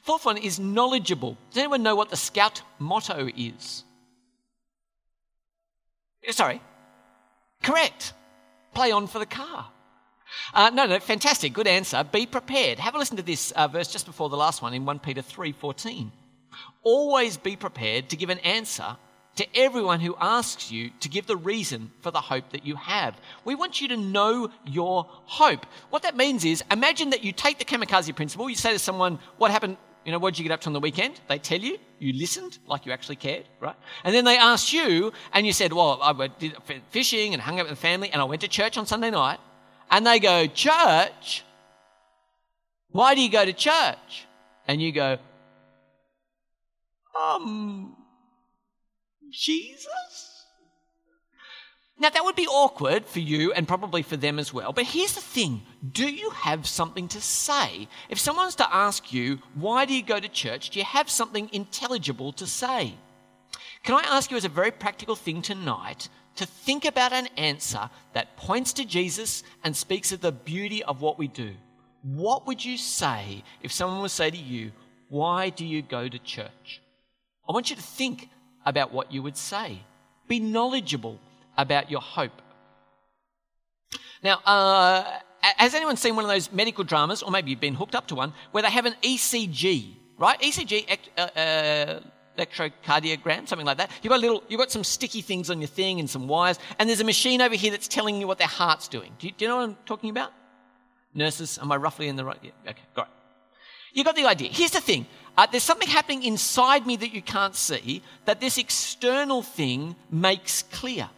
[0.02, 1.37] Fourth one is knowledgeable.
[1.50, 3.85] Does anyone know what the scout motto is?
[6.31, 6.61] Sorry.
[7.62, 8.14] Correct.
[8.74, 9.70] Play on for the car.
[10.52, 11.52] Uh, no, no, fantastic.
[11.52, 12.02] Good answer.
[12.02, 12.81] Be prepared.
[12.81, 15.22] Have a listen to this uh, verse just before the last one in 1 Peter
[15.22, 16.11] 3:14.
[16.82, 18.96] Always be prepared to give an answer
[19.38, 23.14] to everyone who asks you to give the reason for the hope that you have.
[23.44, 25.64] We want you to know your hope.
[25.90, 29.20] What that means is imagine that you take the kamikaze principle, you say to someone,
[29.37, 29.76] What happened?
[30.04, 31.20] You know, what did you get up to on the weekend?
[31.28, 33.76] They tell you, you listened like you actually cared, right?
[34.02, 36.56] And then they asked you, and you said, Well, I did
[36.90, 39.38] fishing and hung out with the family, and I went to church on Sunday night.
[39.88, 41.44] And they go, Church?
[42.90, 44.26] Why do you go to church?
[44.66, 45.18] And you go,
[47.18, 47.96] Um,
[49.31, 50.35] Jesus?
[52.00, 54.72] Now, that would be awkward for you and probably for them as well.
[54.72, 57.88] But here's the thing do you have something to say?
[58.09, 60.70] If someone's to ask you, why do you go to church?
[60.70, 62.94] Do you have something intelligible to say?
[63.83, 67.90] Can I ask you as a very practical thing tonight to think about an answer
[68.12, 71.52] that points to Jesus and speaks of the beauty of what we do.
[72.02, 74.70] What would you say if someone would say to you,
[75.09, 76.81] Why do you go to church?
[77.48, 78.28] I want you to think
[78.66, 79.80] about what you would say.
[80.28, 81.18] Be knowledgeable
[81.56, 82.42] about your hope.
[84.22, 85.04] Now, uh,
[85.40, 88.14] has anyone seen one of those medical dramas, or maybe you've been hooked up to
[88.14, 90.38] one, where they have an ECG, right?
[90.40, 92.00] ECG, uh, uh
[92.37, 93.90] electrocardiogram, something like that.
[94.02, 96.88] You've got little, you've got some sticky things on your thing and some wires, and
[96.88, 99.12] there's a machine over here that's telling you what their heart's doing.
[99.18, 100.32] Do you, do you know what I'm talking about?
[101.14, 102.38] Nurses, am I roughly in the right?
[102.42, 103.12] Yeah, okay, got it.
[103.92, 104.50] You got the idea.
[104.52, 105.06] Here's the thing.
[105.38, 110.64] Uh, there's something happening inside me that you can't see that this external thing makes
[110.64, 111.09] clear.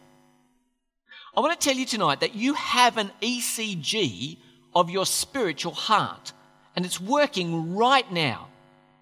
[1.34, 4.36] I want to tell you tonight that you have an ECG
[4.74, 6.34] of your spiritual heart,
[6.76, 8.48] and it's working right now.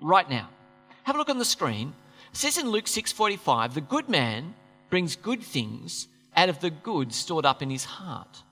[0.00, 0.50] Right now.
[1.02, 1.94] Have a look on the screen.
[2.31, 4.54] It says in Luke 6:45, the good man
[4.88, 8.44] brings good things out of the good stored up in his heart.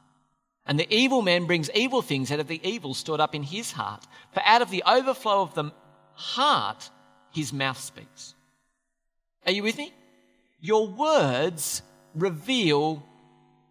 [0.66, 3.70] And the evil man brings evil things out of the evil stored up in his
[3.70, 4.04] heart.
[4.32, 5.70] For out of the overflow of the
[6.16, 6.90] heart,
[7.30, 8.34] his mouth speaks.
[9.44, 9.92] Are you with me?
[10.60, 11.82] Your words
[12.14, 13.02] reveal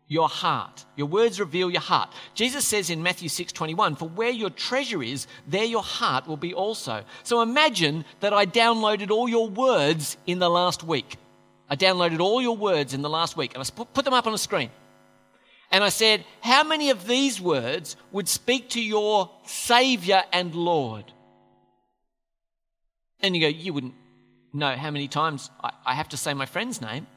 [0.08, 0.86] your heart.
[0.96, 2.14] Your words reveal your heart.
[2.36, 6.54] Jesus says in Matthew 6:21, "For where your treasure is, there your heart will be
[6.54, 11.18] also." So imagine that I downloaded all your words in the last week.
[11.68, 14.36] I downloaded all your words in the last week and I put them up on
[14.36, 14.70] a screen.
[15.72, 21.12] And I said, "How many of these words would speak to your savior and Lord?"
[23.22, 23.96] And you go, "You wouldn't
[24.54, 25.50] know how many times
[25.86, 27.08] I have to say my friend's name."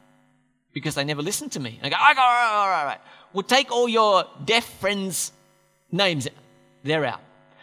[0.72, 1.78] because they never listen to me.
[1.82, 3.00] And I go, right, all right, all right, all right.
[3.32, 5.32] We'll take all your deaf friends'
[5.90, 6.28] names.
[6.84, 7.20] They're out.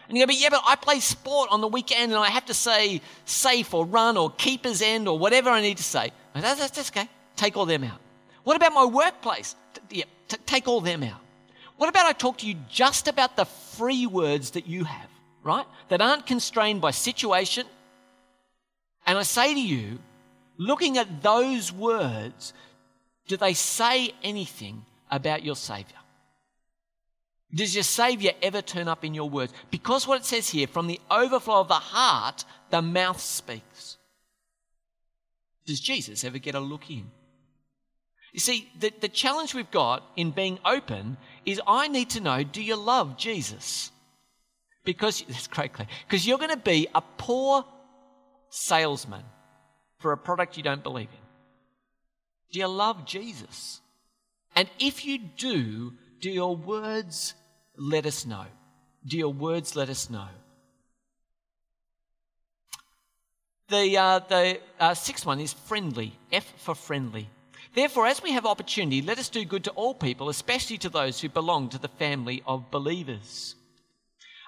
[0.07, 2.45] And you go, but yeah, but I play sport on the weekend and I have
[2.45, 6.11] to say safe or run or keeper's end or whatever I need to say.
[6.33, 7.09] That's, that's, that's okay.
[7.35, 7.99] Take all them out.
[8.43, 9.55] What about my workplace?
[9.73, 11.19] T- yeah, t- take all them out.
[11.77, 15.09] What about I talk to you just about the free words that you have,
[15.43, 15.65] right?
[15.89, 17.65] That aren't constrained by situation.
[19.05, 19.99] And I say to you,
[20.57, 22.53] looking at those words,
[23.27, 25.97] do they say anything about your Savior?
[27.53, 29.53] Does your Savior ever turn up in your words?
[29.71, 33.97] Because what it says here, from the overflow of the heart, the mouth speaks.
[35.65, 37.09] Does Jesus ever get a look in?
[38.33, 41.15] You see, the, the challenge we've got in being open
[41.45, 43.91] is I need to know do you love Jesus?
[44.83, 47.63] Because, that's great, Claire, because you're going to be a poor
[48.49, 49.23] salesman
[49.99, 51.25] for a product you don't believe in.
[52.51, 53.81] Do you love Jesus?
[54.55, 57.33] And if you do, do your words
[57.77, 58.45] let us know?
[59.05, 60.27] Do your words let us know?
[63.67, 66.13] The, uh, the uh, sixth one is friendly.
[66.31, 67.29] F for friendly.
[67.73, 71.19] Therefore, as we have opportunity, let us do good to all people, especially to those
[71.19, 73.55] who belong to the family of believers.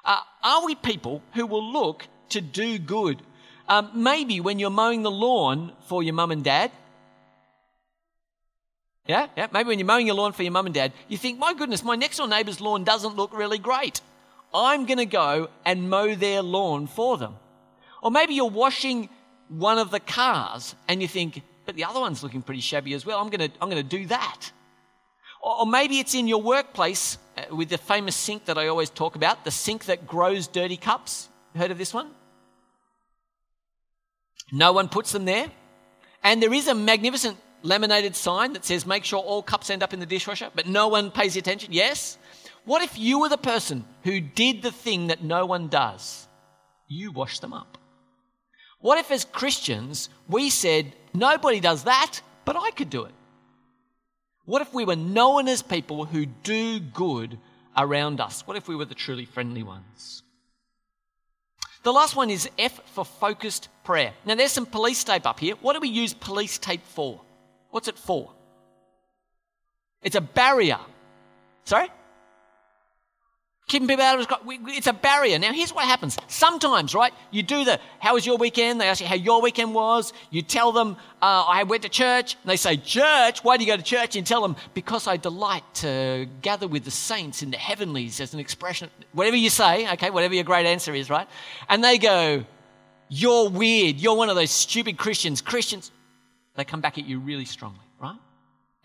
[0.06, 3.22] Uh, are we people who will look to do good?
[3.68, 6.72] Um, maybe when you're mowing the lawn for your mum and dad,
[9.08, 9.48] yeah, yeah.
[9.54, 11.84] Maybe when you're mowing your lawn for your mum and dad, you think, my goodness,
[11.84, 14.02] my next door neighbour's lawn doesn't look really great.
[14.54, 17.36] I'm going to go and mow their lawn for them.
[18.02, 19.10] Or maybe you're washing
[19.50, 23.06] one of the cars and you think, but the other one's looking pretty shabby as
[23.06, 23.20] well.
[23.20, 24.52] I'm going to, I'm going to do that.
[25.42, 28.90] Or, or maybe it's in your workplace uh, with the famous sink that I always
[28.90, 31.30] talk about, the sink that grows dirty cups.
[31.56, 32.10] Heard of this one?
[34.52, 35.50] No one puts them there.
[36.24, 39.94] And there is a magnificent laminated sign that says make sure all cups end up
[39.94, 41.74] in the dishwasher, but no one pays attention?
[41.74, 42.18] Yes.
[42.66, 46.28] What if you were the person who did the thing that no one does?
[46.88, 47.78] You wash them up.
[48.80, 53.14] What if, as Christians, we said, nobody does that, but I could do it?
[54.46, 57.38] What if we were known as people who do good
[57.76, 58.46] around us?
[58.46, 60.24] What if we were the truly friendly ones?
[61.88, 64.12] The last one is F for focused prayer.
[64.26, 65.56] Now, there's some police tape up here.
[65.62, 67.22] What do we use police tape for?
[67.70, 68.34] What's it for?
[70.02, 70.80] It's a barrier.
[71.64, 71.88] Sorry?
[73.68, 75.38] Keeping people out of it's a barrier.
[75.38, 76.18] Now, here's what happens.
[76.30, 78.80] Sometimes, right, you do the, how was your weekend?
[78.80, 80.14] They ask you how your weekend was.
[80.32, 82.38] You tell them, uh, I went to church.
[82.42, 83.44] And they say, Church?
[83.44, 84.16] Why do you go to church?
[84.16, 88.22] And you tell them, Because I delight to gather with the saints in the heavenlies
[88.22, 88.90] as an expression.
[89.12, 91.28] Whatever you say, okay, whatever your great answer is, right?
[91.68, 92.46] And they go,
[93.10, 93.98] You're weird.
[93.98, 95.42] You're one of those stupid Christians.
[95.42, 95.92] Christians,
[96.56, 98.16] they come back at you really strongly, right?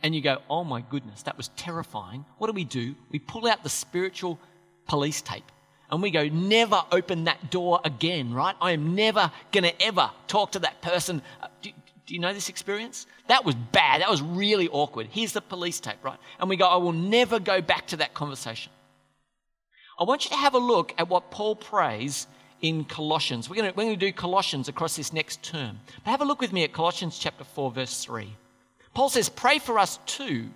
[0.02, 2.24] And you go, oh my goodness, that was terrifying.
[2.38, 2.96] What do we do?
[3.10, 4.40] We pull out the spiritual
[4.86, 5.44] police tape
[5.92, 8.56] and we go, never open that door again, right?
[8.62, 11.20] I am never going to ever talk to that person.
[11.42, 11.70] Uh, do,
[12.06, 13.06] do, you know this experience?
[13.28, 14.00] That was bad.
[14.00, 15.08] That was really awkward.
[15.10, 16.18] Here's the police tape, right?
[16.40, 18.72] And we go, I will never go back to that conversation.
[20.00, 22.26] I want you to have a look at what Paul prays
[22.62, 23.50] in Colossians.
[23.50, 25.78] We're going, to, we're going to do Colossians across this next term.
[26.04, 28.34] But have a look with me at Colossians chapter 4, verse 3.
[28.94, 30.48] Paul says, Pray for us too,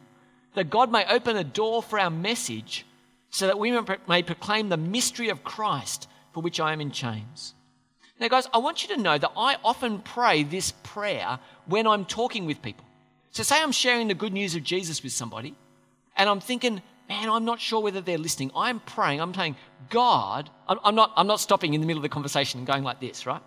[0.55, 2.86] that God may open a door for our message,
[3.37, 3.71] so that we
[4.09, 7.53] may proclaim the mystery of Christ, for which I am in chains.
[8.19, 12.07] Now, guys, I want you to know that I often pray this prayer when I'm
[12.07, 12.87] talking with people.
[13.33, 15.55] So, say I'm sharing the good news of Jesus with somebody,
[16.17, 18.53] and I'm thinking, man, I'm not sure whether they're listening.
[18.57, 19.57] I'm praying, I'm saying,
[19.91, 23.01] God, I'm not, I'm not stopping in the middle of the conversation and going like
[23.01, 23.43] this, right?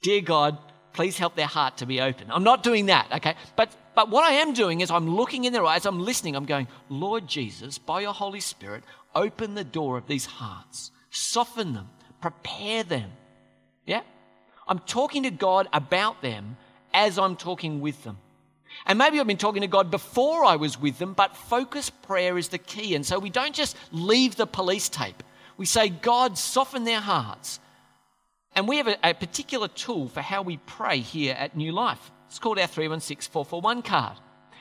[0.00, 0.56] Dear God,
[0.96, 2.28] please help their heart to be open.
[2.30, 3.34] I'm not doing that, okay?
[3.54, 6.46] But, but what I am doing is I'm looking in their eyes, I'm listening, I'm
[6.46, 8.82] going, Lord Jesus, by your Holy Spirit,
[9.14, 11.90] open the door of these hearts, soften them,
[12.22, 13.12] prepare them.
[13.84, 14.00] Yeah?
[14.66, 16.56] I'm talking to God about them
[16.94, 18.16] as I'm talking with them.
[18.86, 22.38] And maybe I've been talking to God before I was with them, but focused prayer
[22.38, 22.94] is the key.
[22.94, 25.22] And so we don't just leave the police tape.
[25.58, 27.60] We say, God, soften their hearts.
[28.56, 32.10] And we have a, a particular tool for how we pray here at New Life.
[32.26, 34.16] It's called our 316 441 card.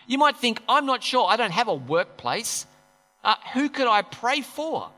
[0.05, 2.67] You might think, I'm not sure, I don't have a workplace.
[3.23, 4.91] Uh, who could I pray for?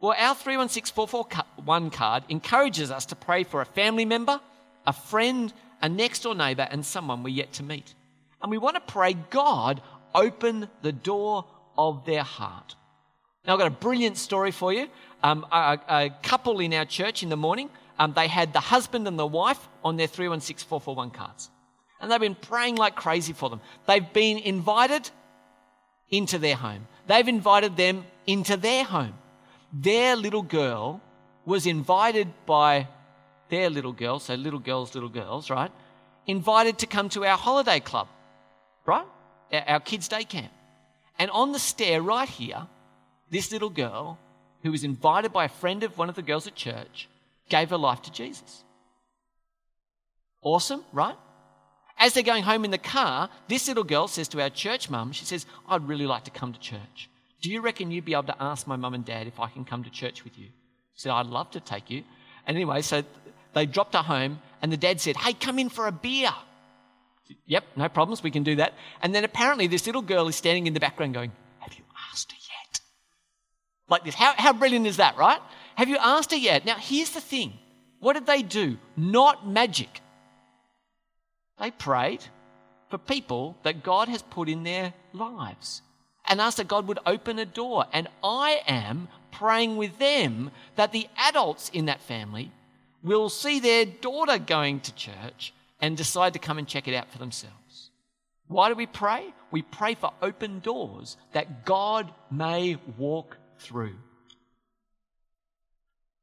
[0.00, 4.40] Well, our 316 441 card encourages us to pray for a family member,
[4.84, 7.94] a friend, a next door neighbour, and someone we're yet to meet.
[8.42, 9.80] And we want to pray, God,
[10.12, 11.46] open the door
[11.78, 12.74] of their heart.
[13.46, 14.88] Now, I've got a brilliant story for you.
[15.22, 19.06] Um, a, a, couple in our church in the morning, um, they had the husband
[19.06, 21.50] and the wife on their 316441 cards.
[22.00, 23.60] And they've been praying like crazy for them.
[23.86, 25.10] They've been invited
[26.08, 29.14] into their home, they've invited them into their home.
[29.72, 31.00] Their little girl
[31.44, 32.88] was invited by
[33.50, 35.70] their little girl, so little girls, little girls, right?
[36.26, 38.08] Invited to come to our holiday club
[38.86, 39.06] right?
[39.52, 40.52] Our kids' day camp.
[41.18, 42.66] And on the stair right here,
[43.30, 44.18] this little girl,
[44.62, 47.08] who was invited by a friend of one of the girls at church,
[47.50, 48.64] gave her life to Jesus.
[50.42, 51.16] Awesome, right?
[51.98, 55.12] As they're going home in the car, this little girl says to our church mum,
[55.12, 57.10] she says, I'd really like to come to church.
[57.42, 59.66] Do you reckon you'd be able to ask my mum and dad if I can
[59.66, 60.46] come to church with you?
[60.94, 62.04] She said, I'd love to take you.
[62.46, 63.02] And anyway, so
[63.54, 66.32] they dropped her home, and the dad said, Hey, come in for a beer.
[67.46, 68.74] Yep, no problems, we can do that.
[69.02, 72.32] And then apparently this little girl is standing in the background going, Have you asked
[72.32, 72.80] her yet?
[73.88, 74.14] Like this.
[74.14, 75.40] How, how brilliant is that, right?
[75.76, 76.64] Have you asked her yet?
[76.64, 77.54] Now, here's the thing
[78.00, 78.78] what did they do?
[78.96, 80.00] Not magic.
[81.58, 82.24] They prayed
[82.88, 85.82] for people that God has put in their lives
[86.26, 87.84] and asked that God would open a door.
[87.92, 92.50] And I am praying with them that the adults in that family
[93.02, 97.10] will see their daughter going to church and decide to come and check it out
[97.10, 97.90] for themselves.
[98.48, 99.32] Why do we pray?
[99.50, 103.94] We pray for open doors that God may walk through.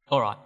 [0.09, 0.37] All right.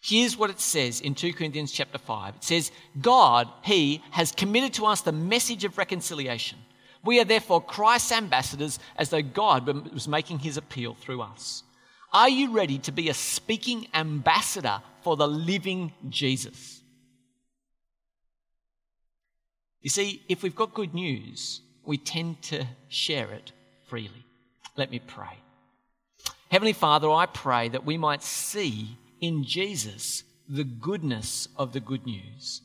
[0.00, 2.36] Here's what it says in 2 Corinthians chapter 5.
[2.36, 2.70] It says,
[3.00, 6.58] God, He, has committed to us the message of reconciliation.
[7.04, 11.62] We are therefore Christ's ambassadors as though God was making His appeal through us.
[12.12, 16.80] Are you ready to be a speaking ambassador for the living Jesus?
[19.82, 23.52] You see, if we've got good news, we tend to share it
[23.88, 24.24] freely.
[24.76, 25.38] Let me pray.
[26.50, 32.06] Heavenly Father, I pray that we might see in Jesus the goodness of the good
[32.06, 32.62] news.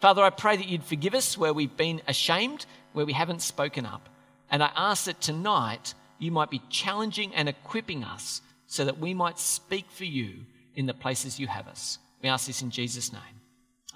[0.00, 3.84] Father, I pray that you'd forgive us where we've been ashamed, where we haven't spoken
[3.84, 4.08] up.
[4.50, 9.14] And I ask that tonight you might be challenging and equipping us so that we
[9.14, 10.32] might speak for you
[10.74, 11.98] in the places you have us.
[12.22, 13.22] We ask this in Jesus' name.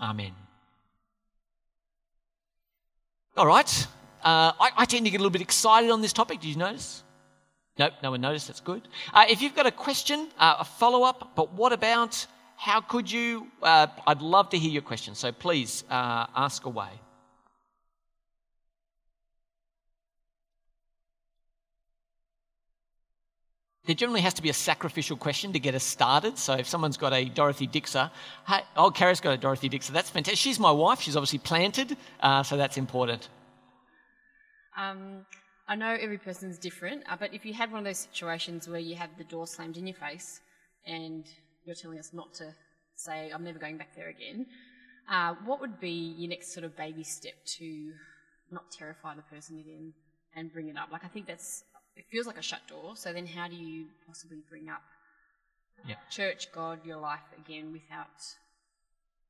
[0.00, 0.32] Amen.
[3.36, 3.86] All right.
[4.22, 6.40] Uh, I, I, tend to get a little bit excited on this topic.
[6.40, 7.02] Did you notice?
[7.78, 8.48] Nope, no one noticed.
[8.48, 8.82] That's good.
[9.12, 12.26] Uh, if you've got a question, uh, a follow up, but what about?
[12.56, 13.46] How could you?
[13.62, 15.14] Uh, I'd love to hear your question.
[15.14, 16.90] So please uh, ask away.
[23.86, 26.38] There generally has to be a sacrificial question to get us started.
[26.38, 28.10] So if someone's got a Dorothy Dixer,
[28.46, 29.92] hey, oh, Kara's got a Dorothy Dixer.
[29.92, 30.38] That's fantastic.
[30.38, 31.00] She's my wife.
[31.00, 33.28] She's obviously planted, uh, so that's important.
[34.78, 35.24] Um,
[35.70, 38.80] I know every person's different, uh, but if you had one of those situations where
[38.80, 40.40] you had the door slammed in your face
[40.84, 41.24] and
[41.64, 42.52] you're telling us not to
[42.96, 44.46] say, I'm never going back there again,
[45.08, 47.92] uh, what would be your next sort of baby step to
[48.50, 49.92] not terrify the person again
[50.34, 50.88] and bring it up?
[50.90, 51.62] Like, I think that's,
[51.94, 52.96] it feels like a shut door.
[52.96, 54.82] So then how do you possibly bring up
[55.86, 55.94] yeah.
[56.10, 58.08] church, God, your life again without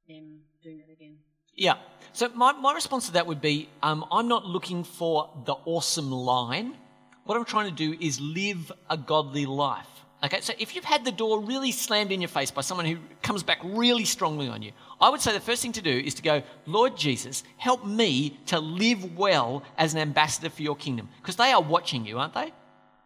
[0.09, 1.19] them doing it again?
[1.55, 1.75] Yeah.
[2.13, 6.11] So my, my response to that would be um, I'm not looking for the awesome
[6.11, 6.77] line.
[7.25, 9.87] What I'm trying to do is live a godly life.
[10.23, 12.99] Okay, so if you've had the door really slammed in your face by someone who
[13.23, 16.15] comes back really strongly on you, I would say the first thing to do is
[16.15, 21.09] to go, Lord Jesus, help me to live well as an ambassador for your kingdom.
[21.23, 22.53] Because they are watching you, aren't they?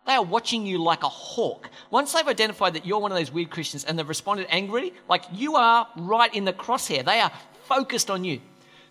[0.07, 1.71] They are watching you like a hawk.
[1.91, 5.25] Once they've identified that you're one of those weird Christians and they've responded angrily, like
[5.33, 7.31] you are right in the crosshair, they are
[7.67, 8.41] focused on you.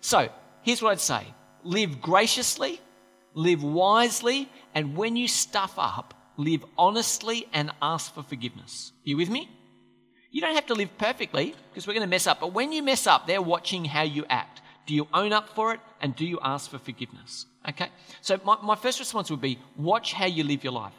[0.00, 0.28] So
[0.62, 1.26] here's what I'd say
[1.62, 2.80] live graciously,
[3.34, 8.92] live wisely, and when you stuff up, live honestly and ask for forgiveness.
[9.06, 9.48] Are you with me?
[10.30, 12.40] You don't have to live perfectly because we're going to mess up.
[12.40, 14.62] But when you mess up, they're watching how you act.
[14.86, 17.46] Do you own up for it and do you ask for forgiveness?
[17.68, 17.88] Okay?
[18.20, 20.92] So, my, my first response would be watch how you live your life.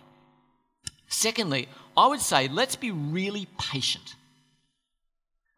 [1.07, 4.15] Secondly, I would say let's be really patient.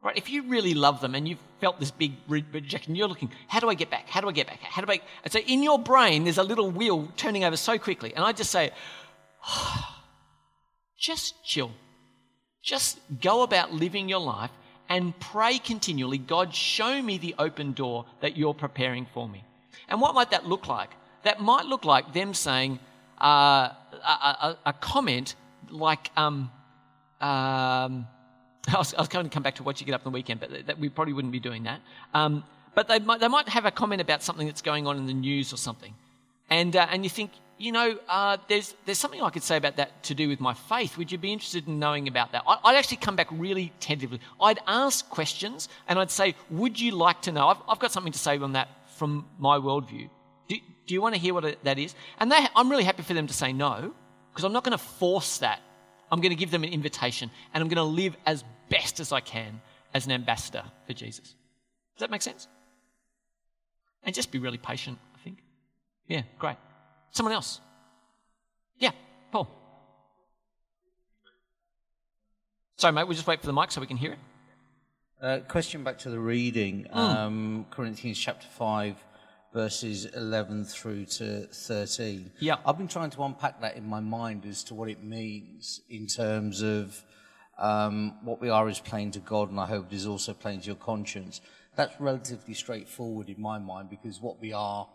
[0.08, 0.16] Right?
[0.16, 3.68] If you really love them and you've felt this big rejection, you're looking, how do
[3.68, 4.08] I get back?
[4.08, 4.62] How do I get back?
[4.62, 5.02] How do I?
[5.26, 8.14] And so in your brain, there's a little wheel turning over so quickly.
[8.16, 8.72] And I just say,
[9.46, 9.96] oh,
[10.98, 11.72] just chill.
[12.64, 14.50] Just go about living your life
[14.88, 19.44] and pray continually God, show me the open door that you're preparing for me.
[19.90, 20.92] And what might that look like?
[21.24, 22.80] That might look like them saying
[23.22, 23.26] uh,
[23.92, 25.36] a, a, a, comment
[25.70, 26.50] like, um,
[27.20, 28.08] um,
[28.68, 30.16] I was, I was, going to come back to what you get up on the
[30.16, 31.82] weekend, but that, we probably wouldn't be doing that.
[32.14, 32.44] Um,
[32.76, 35.14] but they might, they might have a comment about something that's going on in the
[35.14, 35.94] news or something.
[36.50, 39.78] And, uh, and you think, you know, uh, there's, there's something I could say about
[39.78, 40.98] that to do with my faith.
[40.98, 42.44] Would you be interested in knowing about that?
[42.48, 44.20] I, would actually come back really tentatively.
[44.40, 47.48] I'd ask questions and I'd say, Would you like to know?
[47.48, 50.10] I've, I've got something to say on that from my worldview.
[50.48, 50.56] Do,
[50.86, 51.96] do you want to hear what that is?
[52.20, 53.94] And they, I'm really happy for them to say no
[54.32, 55.62] because I'm not going to force that.
[56.12, 59.12] I'm going to give them an invitation and I'm going to live as best as
[59.12, 59.62] I can
[59.94, 61.36] as an ambassador for Jesus.
[61.96, 62.48] Does that make sense?
[64.04, 65.40] And just be really patient, I think.
[66.08, 66.58] Yeah, great.
[67.12, 67.60] Someone else.
[68.78, 68.92] Yeah,
[69.32, 69.50] Paul.
[72.78, 74.20] Sorry, mate, we'll just wait for the mic so we can hear it.
[75.20, 76.96] Uh, question back to the reading, mm.
[76.96, 79.04] um, Corinthians chapter 5,
[79.52, 82.32] verses 11 through to 13.
[82.40, 82.58] Yeah.
[82.64, 86.06] I've been trying to unpack that in my mind as to what it means in
[86.06, 87.04] terms of
[87.58, 90.62] um, what we are is plain to God, and I hope it is also plain
[90.62, 91.42] to your conscience.
[91.76, 94.88] That's relatively straightforward in my mind because what we are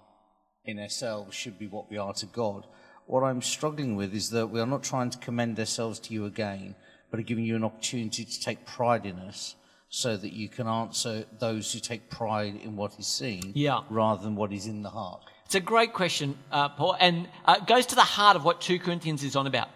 [0.64, 2.66] in ourselves should be what we are to God.
[3.06, 6.24] What I'm struggling with is that we are not trying to commend ourselves to you
[6.26, 6.74] again,
[7.10, 9.56] but are giving you an opportunity to take pride in us
[9.88, 13.80] so that you can answer those who take pride in what is seen yeah.
[13.90, 15.22] rather than what is in the heart.
[15.44, 18.78] It's a great question, uh, Paul, and uh, goes to the heart of what 2
[18.78, 19.68] Corinthians is on about.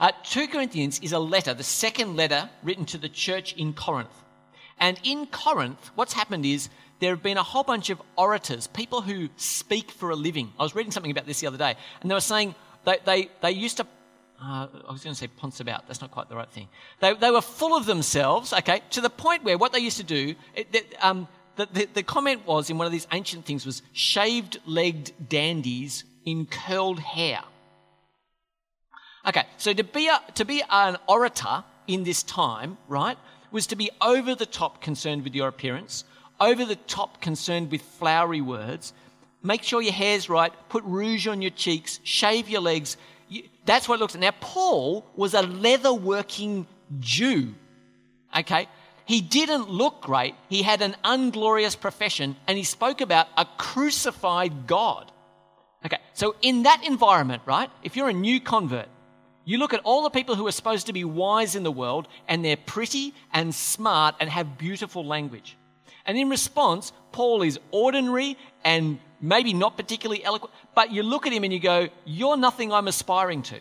[0.00, 4.22] Uh, 2 Corinthians is a letter, the second letter written to the church in Corinth.
[4.78, 6.68] And in Corinth, what's happened is
[7.00, 10.52] there have been a whole bunch of orators, people who speak for a living.
[10.58, 13.30] I was reading something about this the other day, and they were saying they, they,
[13.40, 13.86] they used to
[14.42, 15.86] uh, I was going to say ponce about.
[15.86, 16.68] That's not quite the right thing.
[17.00, 20.02] They, they were full of themselves, okay, to the point where what they used to
[20.02, 23.82] do, it, um, the, the, the comment was in one of these ancient things was
[23.92, 27.40] shaved legged dandies in curled hair.
[29.26, 33.16] Okay, so to be, a, to be an orator in this time, right,
[33.50, 36.04] was to be over the top concerned with your appearance,
[36.40, 38.92] over the top concerned with flowery words.
[39.42, 42.96] Make sure your hair's right, put rouge on your cheeks, shave your legs.
[43.64, 44.22] That's what it looks like.
[44.22, 46.66] Now, Paul was a leather working
[47.00, 47.54] Jew,
[48.36, 48.68] okay?
[49.06, 50.34] He didn't look great.
[50.48, 55.10] He had an unglorious profession and he spoke about a crucified God.
[55.84, 58.88] Okay, so in that environment, right, if you're a new convert,
[59.44, 62.08] you look at all the people who are supposed to be wise in the world
[62.28, 65.56] and they're pretty and smart and have beautiful language.
[66.06, 71.32] And in response, Paul is ordinary and maybe not particularly eloquent, but you look at
[71.32, 73.60] him and you go, You're nothing I'm aspiring to.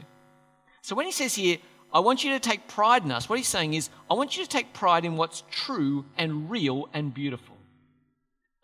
[0.81, 1.57] So when he says here,
[1.93, 3.29] I want you to take pride in us.
[3.29, 6.89] What he's saying is, I want you to take pride in what's true and real
[6.93, 7.55] and beautiful.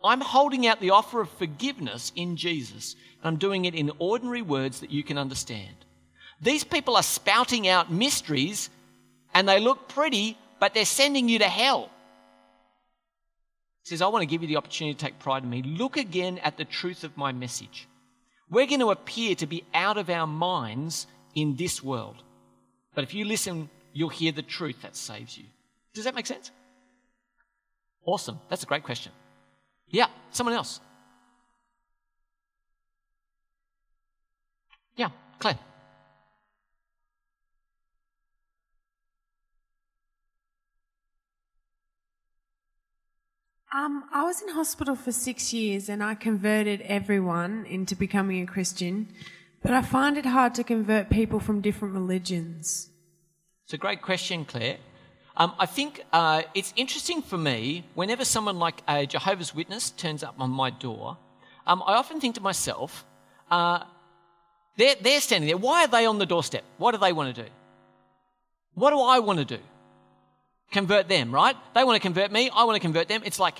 [0.02, 4.42] I'm holding out the offer of forgiveness in Jesus, and I'm doing it in ordinary
[4.42, 5.76] words that you can understand.
[6.40, 8.70] These people are spouting out mysteries,
[9.34, 11.90] and they look pretty, but they're sending you to hell.
[13.82, 15.62] He says, I want to give you the opportunity to take pride in me.
[15.62, 17.88] Look again at the truth of my message.
[18.50, 22.22] We're going to appear to be out of our minds in this world.
[22.94, 25.44] But if you listen, you'll hear the truth that saves you.
[25.94, 26.50] Does that make sense?
[28.04, 28.40] Awesome.
[28.48, 29.12] That's a great question.
[29.88, 30.80] Yeah, someone else.
[34.96, 35.58] Yeah, Claire.
[43.72, 48.46] Um, I was in hospital for six years and I converted everyone into becoming a
[48.46, 49.08] Christian.
[49.62, 52.88] But I find it hard to convert people from different religions.
[53.64, 54.78] It's a great question, Claire.
[55.36, 60.24] Um, I think uh, it's interesting for me whenever someone like a Jehovah's Witness turns
[60.24, 61.16] up on my door,
[61.66, 63.04] um, I often think to myself,
[63.50, 63.84] uh,
[64.76, 65.56] they're, they're standing there.
[65.56, 66.64] Why are they on the doorstep?
[66.78, 67.48] What do they want to do?
[68.74, 69.62] What do I want to do?
[70.70, 71.56] Convert them, right?
[71.74, 72.50] They want to convert me.
[72.54, 73.22] I want to convert them.
[73.24, 73.56] It's like,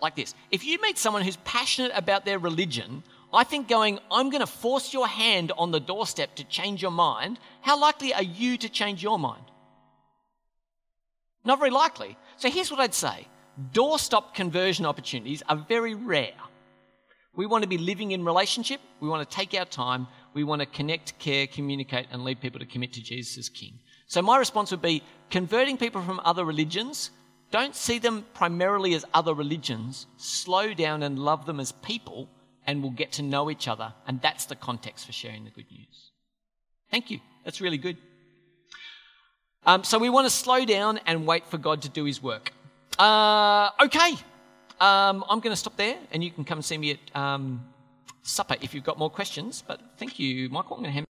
[0.00, 0.34] like this.
[0.50, 3.02] If you meet someone who's passionate about their religion,
[3.32, 6.92] I think going, I'm going to force your hand on the doorstep to change your
[6.92, 9.44] mind, how likely are you to change your mind?
[11.44, 12.16] Not very likely.
[12.36, 13.26] So here's what I'd say
[13.72, 16.34] doorstop conversion opportunities are very rare.
[17.36, 20.60] We want to be living in relationship, we want to take our time, we want
[20.60, 23.80] to connect, care, communicate, and lead people to commit to Jesus as King.
[24.06, 27.10] So my response would be converting people from other religions.
[27.50, 30.06] Don't see them primarily as other religions.
[30.16, 32.28] Slow down and love them as people
[32.66, 33.92] and we'll get to know each other.
[34.06, 36.10] And that's the context for sharing the good news.
[36.90, 37.20] Thank you.
[37.44, 37.96] That's really good.
[39.66, 42.52] Um, so we want to slow down and wait for God to do his work.
[42.98, 44.12] Uh, okay.
[44.80, 47.64] Um, I'm going to stop there and you can come see me at um,
[48.22, 49.62] supper if you've got more questions.
[49.66, 50.76] But thank you, Michael.
[50.76, 51.02] I'm going to hand